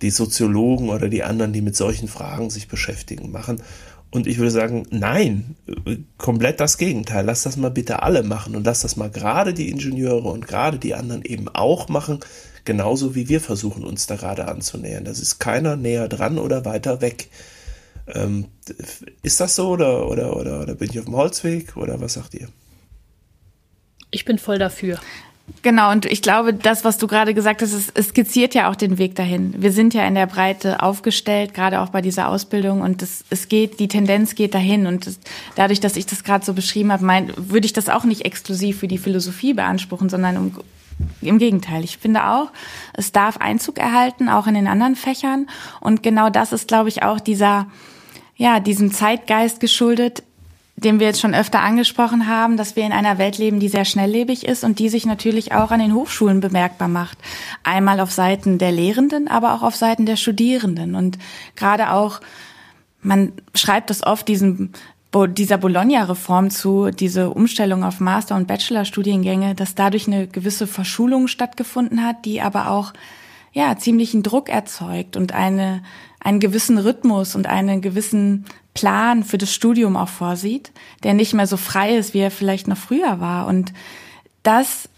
[0.00, 3.62] die Soziologen oder die anderen, die mit solchen Fragen sich beschäftigen, machen.
[4.10, 5.56] Und ich würde sagen, nein,
[6.18, 7.24] komplett das Gegenteil.
[7.24, 10.78] Lass das mal bitte alle machen und lass das mal gerade die Ingenieure und gerade
[10.78, 12.20] die anderen eben auch machen,
[12.66, 15.06] genauso wie wir versuchen, uns da gerade anzunähern.
[15.06, 17.30] Das ist keiner näher dran oder weiter weg.
[18.06, 18.46] Ähm,
[19.22, 22.34] ist das so oder, oder, oder, oder bin ich auf dem Holzweg oder was sagt
[22.34, 22.48] ihr?
[24.10, 24.98] Ich bin voll dafür.
[25.62, 28.98] Genau, und ich glaube, das, was du gerade gesagt hast, es, skizziert ja auch den
[28.98, 29.54] Weg dahin.
[29.58, 33.48] Wir sind ja in der Breite aufgestellt, gerade auch bei dieser Ausbildung, und es, es
[33.48, 34.86] geht, die Tendenz geht dahin.
[34.86, 35.18] Und das,
[35.56, 38.78] dadurch, dass ich das gerade so beschrieben habe, mein, würde ich das auch nicht exklusiv
[38.78, 40.60] für die Philosophie beanspruchen, sondern um,
[41.20, 41.84] im Gegenteil.
[41.84, 42.50] Ich finde auch,
[42.94, 45.48] es darf Einzug erhalten, auch in den anderen Fächern.
[45.80, 47.66] Und genau das ist, glaube ich, auch dieser,
[48.36, 50.22] ja, diesem Zeitgeist geschuldet,
[50.76, 53.84] den wir jetzt schon öfter angesprochen haben, dass wir in einer Welt leben, die sehr
[53.84, 57.18] schnelllebig ist und die sich natürlich auch an den Hochschulen bemerkbar macht.
[57.62, 60.94] Einmal auf Seiten der Lehrenden, aber auch auf Seiten der Studierenden.
[60.94, 61.18] Und
[61.56, 62.20] gerade auch,
[63.00, 64.72] man schreibt es oft diesem
[65.14, 72.02] dieser Bologna-Reform zu, diese Umstellung auf Master- und Bachelor-Studiengänge, dass dadurch eine gewisse Verschulung stattgefunden
[72.02, 72.94] hat, die aber auch
[73.52, 75.82] ja ziemlichen Druck erzeugt und eine
[76.24, 78.44] einen gewissen Rhythmus und einen gewissen
[78.74, 80.70] Plan für das Studium auch vorsieht,
[81.02, 83.46] der nicht mehr so frei ist, wie er vielleicht noch früher war.
[83.46, 83.72] Und
[84.42, 84.88] das,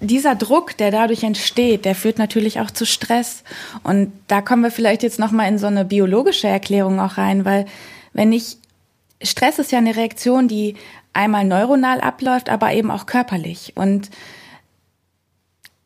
[0.00, 3.44] dieser Druck, der dadurch entsteht, der führt natürlich auch zu Stress.
[3.82, 7.66] Und da kommen wir vielleicht jetzt nochmal in so eine biologische Erklärung auch rein, weil
[8.12, 8.58] wenn ich,
[9.22, 10.74] Stress ist ja eine Reaktion, die
[11.12, 13.72] einmal neuronal abläuft, aber eben auch körperlich.
[13.76, 14.10] Und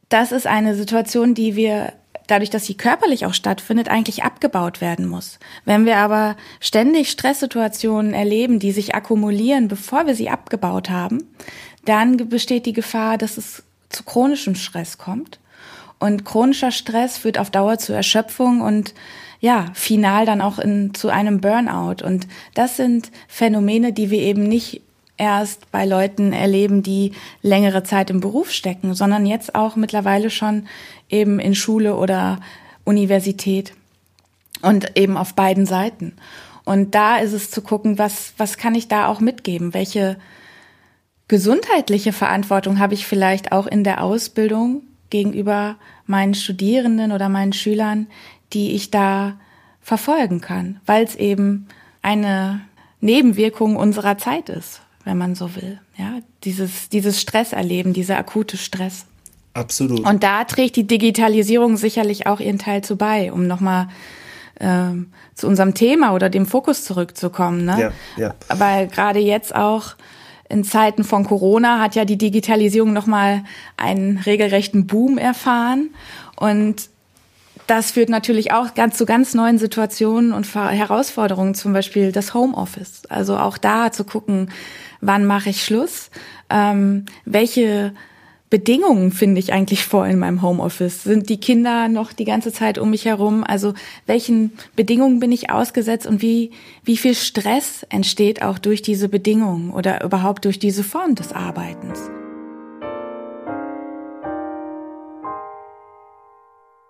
[0.09, 1.93] das ist eine Situation, die wir
[2.29, 5.41] dadurch, dass sie körperlich auch stattfindet, eigentlich abgebaut werden muss.
[5.65, 11.25] Wenn wir aber ständig Stresssituationen erleben, die sich akkumulieren, bevor wir sie abgebaut haben,
[11.85, 15.41] dann besteht die Gefahr, dass es zu chronischem Stress kommt.
[15.99, 18.95] Und chronischer Stress führt auf Dauer zu Erschöpfung und
[19.41, 22.05] ja, final dann auch in, zu einem Burnout.
[22.05, 24.83] Und das sind Phänomene, die wir eben nicht
[25.17, 27.13] erst bei Leuten erleben, die
[27.43, 30.67] längere Zeit im Beruf stecken, sondern jetzt auch mittlerweile schon
[31.09, 32.41] eben in Schule oder
[32.85, 33.73] Universität
[34.63, 36.15] und eben auf beiden Seiten.
[36.65, 39.75] Und da ist es zu gucken, was, was kann ich da auch mitgeben?
[39.75, 40.19] Welche
[41.29, 48.07] gesundheitliche Verantwortung habe ich vielleicht auch in der Ausbildung gegenüber meinen Studierenden oder meinen Schülern,
[48.53, 49.39] die ich da
[49.81, 51.69] verfolgen kann, weil es eben
[52.03, 52.61] eine
[53.01, 55.81] Nebenwirkung unserer Zeit ist wenn man so will.
[55.97, 59.07] Ja, dieses, dieses Stresserleben, dieser akute Stress.
[59.59, 60.01] Absolut.
[60.01, 63.89] Und da trägt die Digitalisierung sicherlich auch ihren Teil zu bei, um nochmal
[64.61, 67.65] ähm, zu unserem Thema oder dem Fokus zurückzukommen.
[67.65, 67.93] Ne?
[68.17, 68.59] Ja, ja.
[68.59, 69.95] Weil gerade jetzt auch
[70.49, 73.45] in Zeiten von Corona hat ja die Digitalisierung nochmal
[73.77, 75.91] einen regelrechten Boom erfahren.
[76.37, 76.89] Und
[77.67, 83.03] das führt natürlich auch ganz zu ganz neuen Situationen und Herausforderungen, zum Beispiel das Homeoffice.
[83.11, 84.51] Also auch da zu gucken,
[85.03, 86.11] wann mache ich Schluss,
[86.49, 87.93] ähm, welche
[88.51, 91.03] Bedingungen finde ich eigentlich vor in meinem Homeoffice?
[91.03, 93.45] Sind die Kinder noch die ganze Zeit um mich herum?
[93.45, 93.75] Also
[94.07, 99.71] welchen Bedingungen bin ich ausgesetzt und wie, wie viel Stress entsteht auch durch diese Bedingungen
[99.71, 102.11] oder überhaupt durch diese Form des Arbeitens?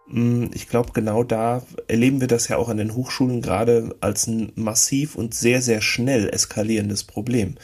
[0.09, 4.29] Hm, ich glaube, genau da erleben wir das ja auch an den Hochschulen gerade als
[4.29, 7.57] ein massiv und sehr, sehr schnell eskalierendes Problem.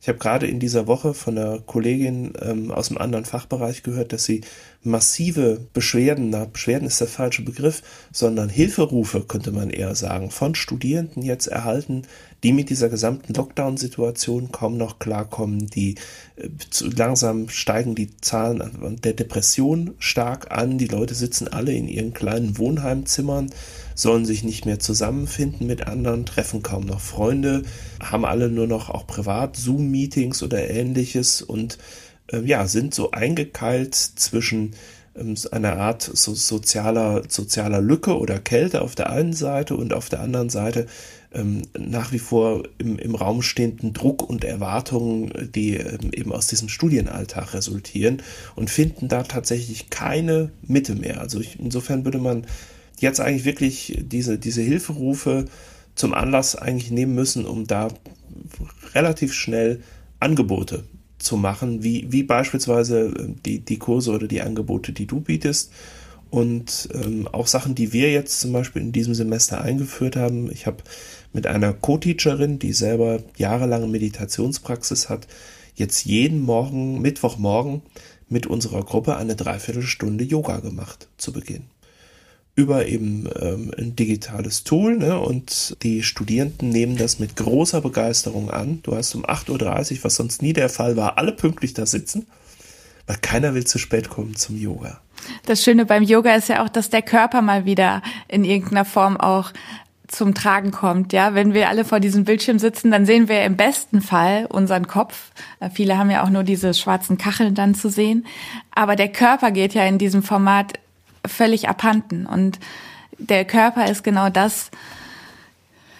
[0.00, 4.12] Ich habe gerade in dieser Woche von einer Kollegin ähm, aus einem anderen Fachbereich gehört,
[4.12, 4.42] dass sie
[4.84, 7.82] massive Beschwerden, na, Beschwerden ist der falsche Begriff,
[8.12, 12.02] sondern Hilferufe, könnte man eher sagen, von Studierenden jetzt erhalten,
[12.44, 15.96] die mit dieser gesamten Lockdown-Situation kaum noch klarkommen, die
[16.36, 21.88] äh, zu, langsam steigen die Zahlen der Depression stark an, die Leute sitzen alle in
[21.88, 23.50] ihren kleinen Wohnheimzimmern,
[23.98, 27.64] sollen sich nicht mehr zusammenfinden mit anderen, treffen kaum noch Freunde,
[28.00, 31.78] haben alle nur noch auch privat Zoom-Meetings oder ähnliches und
[32.32, 34.74] äh, ja, sind so eingekeilt zwischen
[35.16, 40.08] ähm, einer Art so sozialer, sozialer Lücke oder Kälte auf der einen Seite und auf
[40.08, 40.86] der anderen Seite
[41.34, 46.46] ähm, nach wie vor im, im Raum stehenden Druck und Erwartungen, die ähm, eben aus
[46.46, 48.22] diesem Studienalltag resultieren
[48.54, 51.20] und finden da tatsächlich keine Mitte mehr.
[51.20, 52.46] Also ich, insofern würde man
[53.00, 55.46] jetzt eigentlich wirklich diese, diese Hilferufe
[55.94, 57.88] zum Anlass eigentlich nehmen müssen, um da
[58.94, 59.80] relativ schnell
[60.20, 60.84] Angebote
[61.18, 65.72] zu machen, wie, wie beispielsweise äh, die, die Kurse oder die Angebote, die du bietest
[66.30, 70.50] Und ähm, auch Sachen, die wir jetzt zum Beispiel in diesem Semester eingeführt haben.
[70.52, 70.82] Ich habe
[71.32, 75.26] mit einer Co-Teacherin, die selber jahrelange Meditationspraxis hat,
[75.74, 77.82] jetzt jeden Morgen, Mittwochmorgen,
[78.28, 81.64] mit unserer Gruppe eine Dreiviertelstunde Yoga gemacht zu Beginn.
[82.58, 85.20] Über eben ähm, ein digitales Tool ne?
[85.20, 88.80] und die Studierenden nehmen das mit großer Begeisterung an.
[88.82, 92.26] Du hast um 8.30 Uhr, was sonst nie der Fall war, alle pünktlich da sitzen,
[93.06, 95.00] weil keiner will zu spät kommen zum Yoga.
[95.46, 99.16] Das Schöne beim Yoga ist ja auch, dass der Körper mal wieder in irgendeiner Form
[99.16, 99.52] auch
[100.08, 101.12] zum Tragen kommt.
[101.12, 104.88] Ja, wenn wir alle vor diesem Bildschirm sitzen, dann sehen wir im besten Fall unseren
[104.88, 105.30] Kopf.
[105.60, 108.26] Äh, viele haben ja auch nur diese schwarzen Kacheln dann zu sehen.
[108.74, 110.80] Aber der Körper geht ja in diesem Format
[111.26, 112.26] völlig abhanden.
[112.26, 112.58] Und
[113.18, 114.70] der Körper ist genau das,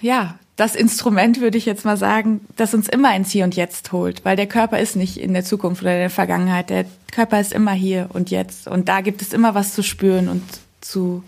[0.00, 3.92] ja, das Instrument, würde ich jetzt mal sagen, das uns immer ins Hier und Jetzt
[3.92, 4.24] holt.
[4.24, 6.70] Weil der Körper ist nicht in der Zukunft oder in der Vergangenheit.
[6.70, 8.66] Der Körper ist immer hier und jetzt.
[8.66, 10.42] Und da gibt es immer was zu spüren und
[10.80, 11.22] zu,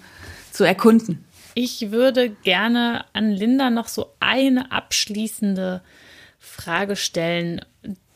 [0.50, 1.24] zu erkunden.
[1.54, 5.82] Ich würde gerne an Linda noch so eine abschließende
[6.38, 7.60] Frage stellen,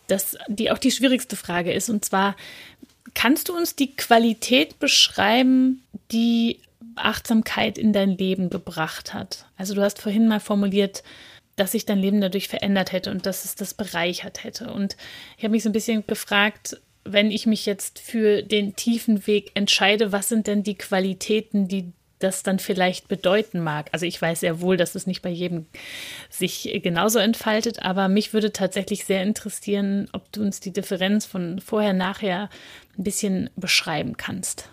[0.07, 1.91] das, die auch die schwierigste Frage ist.
[1.91, 2.37] Und zwar,
[3.13, 6.61] kannst du uns die Qualität beschreiben, die
[6.97, 9.47] Achtsamkeit in dein Leben gebracht hat?
[9.57, 11.03] Also du hast vorhin mal formuliert,
[11.57, 14.73] dass sich dein Leben dadurch verändert hätte und dass es das bereichert hätte.
[14.73, 14.97] Und
[15.37, 19.51] ich habe mich so ein bisschen gefragt, wenn ich mich jetzt für den tiefen Weg
[19.55, 23.89] entscheide, was sind denn die Qualitäten, die das dann vielleicht bedeuten mag.
[23.93, 25.67] Also ich weiß sehr wohl, dass es nicht bei jedem
[26.31, 31.61] sich genauso entfaltet, aber mich würde tatsächlich sehr interessieren, ob du uns die Differenz von
[31.61, 32.49] vorher, nachher
[32.99, 34.69] ein bisschen beschreiben kannst.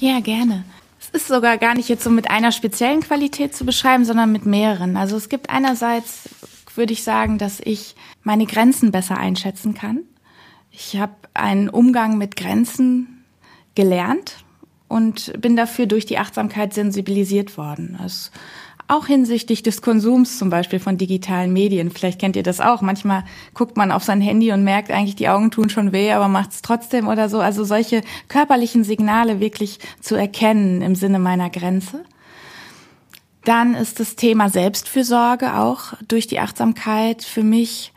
[0.00, 0.64] Ja, gerne.
[1.00, 4.46] Es ist sogar gar nicht jetzt so mit einer speziellen Qualität zu beschreiben, sondern mit
[4.46, 4.96] mehreren.
[4.96, 6.28] Also es gibt einerseits,
[6.74, 10.02] würde ich sagen, dass ich meine Grenzen besser einschätzen kann.
[10.70, 13.24] Ich habe einen Umgang mit Grenzen
[13.74, 14.43] gelernt
[14.94, 17.96] und bin dafür durch die Achtsamkeit sensibilisiert worden.
[18.00, 18.30] Das
[18.86, 21.90] auch hinsichtlich des Konsums zum Beispiel von digitalen Medien.
[21.90, 22.80] Vielleicht kennt ihr das auch.
[22.80, 23.24] Manchmal
[23.54, 26.52] guckt man auf sein Handy und merkt eigentlich, die Augen tun schon weh, aber macht
[26.52, 27.40] es trotzdem oder so.
[27.40, 32.04] Also solche körperlichen Signale wirklich zu erkennen im Sinne meiner Grenze.
[33.44, 37.92] Dann ist das Thema Selbstfürsorge auch durch die Achtsamkeit für mich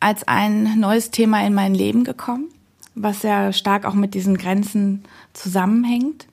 [0.00, 2.48] als ein neues Thema in mein Leben gekommen,
[2.94, 5.04] was sehr stark auch mit diesen Grenzen
[5.36, 6.26] zusammenhängt.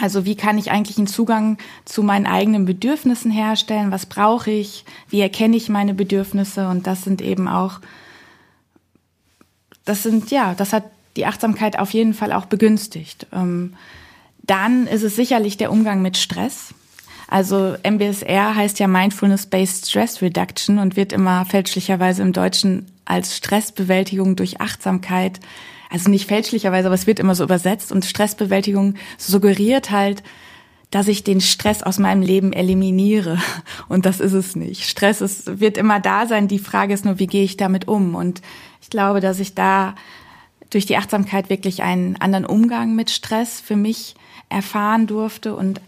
[0.00, 3.90] Also wie kann ich eigentlich einen Zugang zu meinen eigenen Bedürfnissen herstellen?
[3.90, 4.84] Was brauche ich?
[5.08, 6.68] Wie erkenne ich meine Bedürfnisse?
[6.68, 7.80] Und das sind eben auch,
[9.86, 10.84] das sind, ja, das hat
[11.16, 13.26] die Achtsamkeit auf jeden Fall auch begünstigt.
[13.32, 13.72] Ähm,
[14.42, 16.74] dann ist es sicherlich der Umgang mit Stress.
[17.28, 24.36] Also MBSR heißt ja Mindfulness-Based Stress Reduction und wird immer fälschlicherweise im Deutschen als Stressbewältigung
[24.36, 25.40] durch Achtsamkeit
[25.90, 30.22] also nicht fälschlicherweise, aber es wird immer so übersetzt und Stressbewältigung suggeriert halt,
[30.90, 33.38] dass ich den Stress aus meinem Leben eliminiere.
[33.88, 34.84] Und das ist es nicht.
[34.84, 36.46] Stress ist, wird immer da sein.
[36.48, 38.14] Die Frage ist nur, wie gehe ich damit um?
[38.14, 38.40] Und
[38.80, 39.94] ich glaube, dass ich da
[40.70, 44.14] durch die Achtsamkeit wirklich einen anderen Umgang mit Stress für mich
[44.48, 45.80] erfahren durfte und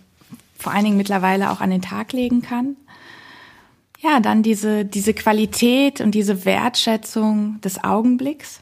[0.59, 2.77] vor allen Dingen mittlerweile auch an den Tag legen kann.
[4.01, 8.61] Ja, dann diese, diese Qualität und diese Wertschätzung des Augenblicks.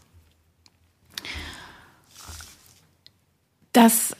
[3.76, 4.16] dass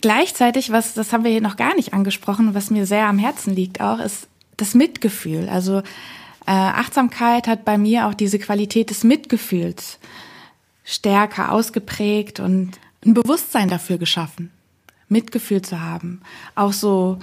[0.00, 3.54] gleichzeitig, was, das haben wir hier noch gar nicht angesprochen, was mir sehr am Herzen
[3.54, 5.48] liegt auch, ist das Mitgefühl.
[5.48, 10.00] Also äh, Achtsamkeit hat bei mir auch diese Qualität des Mitgefühls
[10.84, 14.50] stärker ausgeprägt und ein Bewusstsein dafür geschaffen,
[15.08, 16.22] Mitgefühl zu haben.
[16.56, 17.20] Auch so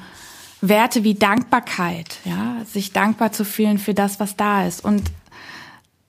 [0.61, 5.11] Werte wie Dankbarkeit, ja, sich dankbar zu fühlen für das, was da ist und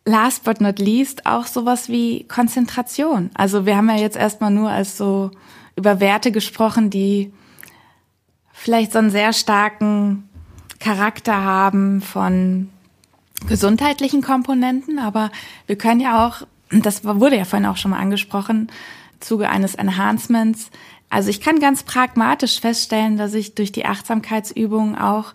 [0.04, 3.30] last but not least auch sowas wie Konzentration.
[3.34, 5.32] Also wir haben ja jetzt erstmal nur als so
[5.74, 7.32] über Werte gesprochen, die
[8.52, 10.28] vielleicht so einen sehr starken
[10.78, 12.70] Charakter haben von
[13.46, 15.30] gesundheitlichen Komponenten, aber
[15.66, 18.70] wir können ja auch, das wurde ja vorhin auch schon mal angesprochen,
[19.14, 20.70] im Zuge eines Enhancements.
[21.08, 25.32] Also ich kann ganz pragmatisch feststellen, dass ich durch die Achtsamkeitsübungen auch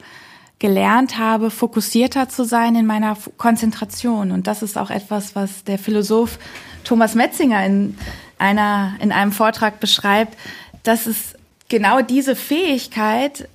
[0.60, 4.32] gelernt habe, fokussierter zu sein in meiner Konzentration.
[4.32, 6.38] Und das ist auch etwas, was der Philosoph
[6.84, 7.98] Thomas Metzinger in
[8.38, 10.38] einer, in einem Vortrag beschreibt,
[10.84, 11.36] dass es
[11.68, 13.48] genau diese Fähigkeit,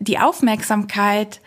[0.00, 1.40] die Aufmerksamkeit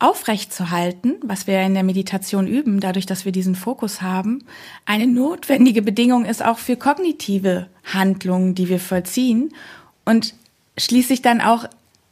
[0.00, 4.44] aufrechtzuhalten, was wir in der Meditation üben, dadurch, dass wir diesen Fokus haben,
[4.86, 9.52] eine notwendige Bedingung ist auch für kognitive Handlungen, die wir vollziehen
[10.04, 10.34] und
[10.78, 11.66] schließlich dann auch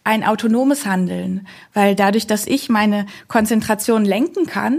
[0.05, 4.78] ein autonomes Handeln, weil dadurch, dass ich meine Konzentration lenken kann,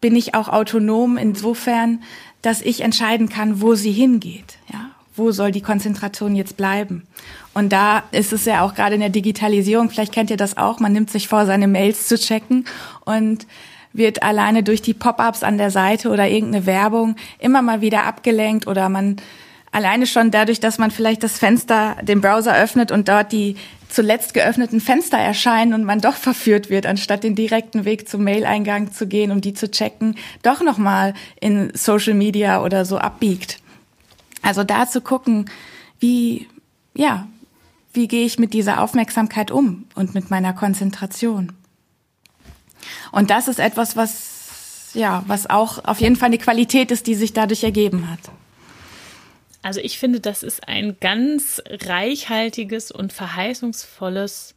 [0.00, 2.02] bin ich auch autonom insofern,
[2.40, 7.02] dass ich entscheiden kann, wo sie hingeht, ja, wo soll die Konzentration jetzt bleiben?
[7.54, 10.80] Und da ist es ja auch gerade in der Digitalisierung, vielleicht kennt ihr das auch,
[10.80, 12.64] man nimmt sich vor, seine Mails zu checken
[13.04, 13.46] und
[13.92, 18.66] wird alleine durch die Pop-ups an der Seite oder irgendeine Werbung immer mal wieder abgelenkt
[18.66, 19.16] oder man
[19.70, 23.56] alleine schon dadurch, dass man vielleicht das Fenster, den Browser öffnet und dort die
[23.88, 28.92] zuletzt geöffneten Fenster erscheinen und man doch verführt wird, anstatt den direkten Weg zum Mail-Eingang
[28.92, 33.61] zu gehen, um die zu checken, doch nochmal in Social Media oder so abbiegt.
[34.42, 35.50] Also da zu gucken,
[36.00, 36.48] wie,
[36.94, 37.28] ja,
[37.92, 41.52] wie gehe ich mit dieser Aufmerksamkeit um und mit meiner Konzentration.
[43.12, 47.14] Und das ist etwas, was, ja, was auch auf jeden Fall eine Qualität ist, die
[47.14, 48.20] sich dadurch ergeben hat.
[49.62, 54.56] Also ich finde, das ist ein ganz reichhaltiges und verheißungsvolles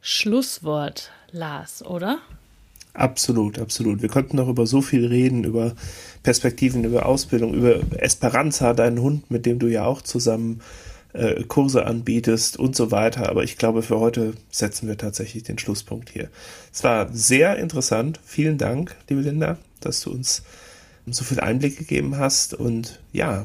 [0.00, 2.20] Schlusswort, Lars, oder?
[2.96, 4.00] Absolut, absolut.
[4.00, 5.74] Wir konnten noch über so viel reden, über
[6.22, 10.62] Perspektiven, über Ausbildung, über Esperanza, deinen Hund, mit dem du ja auch zusammen
[11.12, 13.28] äh, Kurse anbietest und so weiter.
[13.28, 16.30] Aber ich glaube, für heute setzen wir tatsächlich den Schlusspunkt hier.
[16.72, 18.18] Es war sehr interessant.
[18.24, 20.42] Vielen Dank, liebe Linda, dass du uns
[21.04, 22.54] so viel Einblick gegeben hast.
[22.54, 23.44] Und ja,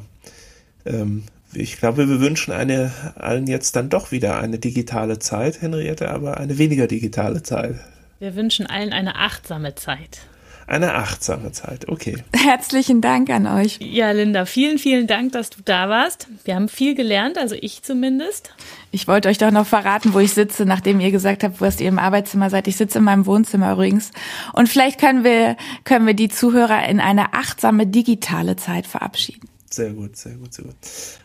[0.86, 1.24] ähm,
[1.54, 6.38] ich glaube, wir wünschen eine, allen jetzt dann doch wieder eine digitale Zeit, Henriette, aber
[6.38, 7.76] eine weniger digitale Zeit.
[8.22, 10.20] Wir wünschen allen eine achtsame Zeit.
[10.68, 12.24] Eine achtsame Zeit, okay.
[12.36, 13.80] Herzlichen Dank an euch.
[13.82, 16.28] Ja, Linda, vielen, vielen Dank, dass du da warst.
[16.44, 18.54] Wir haben viel gelernt, also ich zumindest.
[18.92, 21.88] Ich wollte euch doch noch verraten, wo ich sitze, nachdem ihr gesagt habt, wo ihr
[21.88, 22.68] im Arbeitszimmer seid.
[22.68, 24.12] Ich sitze in meinem Wohnzimmer übrigens.
[24.54, 29.50] Und vielleicht können wir, können wir die Zuhörer in eine achtsame digitale Zeit verabschieden.
[29.72, 30.76] Sehr gut, sehr gut, sehr gut.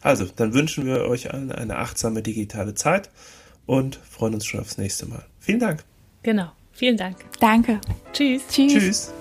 [0.00, 3.10] Also, dann wünschen wir euch allen eine achtsame digitale Zeit
[3.66, 5.26] und freuen uns schon aufs nächste Mal.
[5.40, 5.84] Vielen Dank.
[6.22, 6.52] Genau.
[6.76, 7.16] Vielen Dank.
[7.40, 7.80] Danke.
[8.12, 8.42] Tschüss.
[8.48, 8.72] Tschüss.
[8.72, 9.12] Tschüss.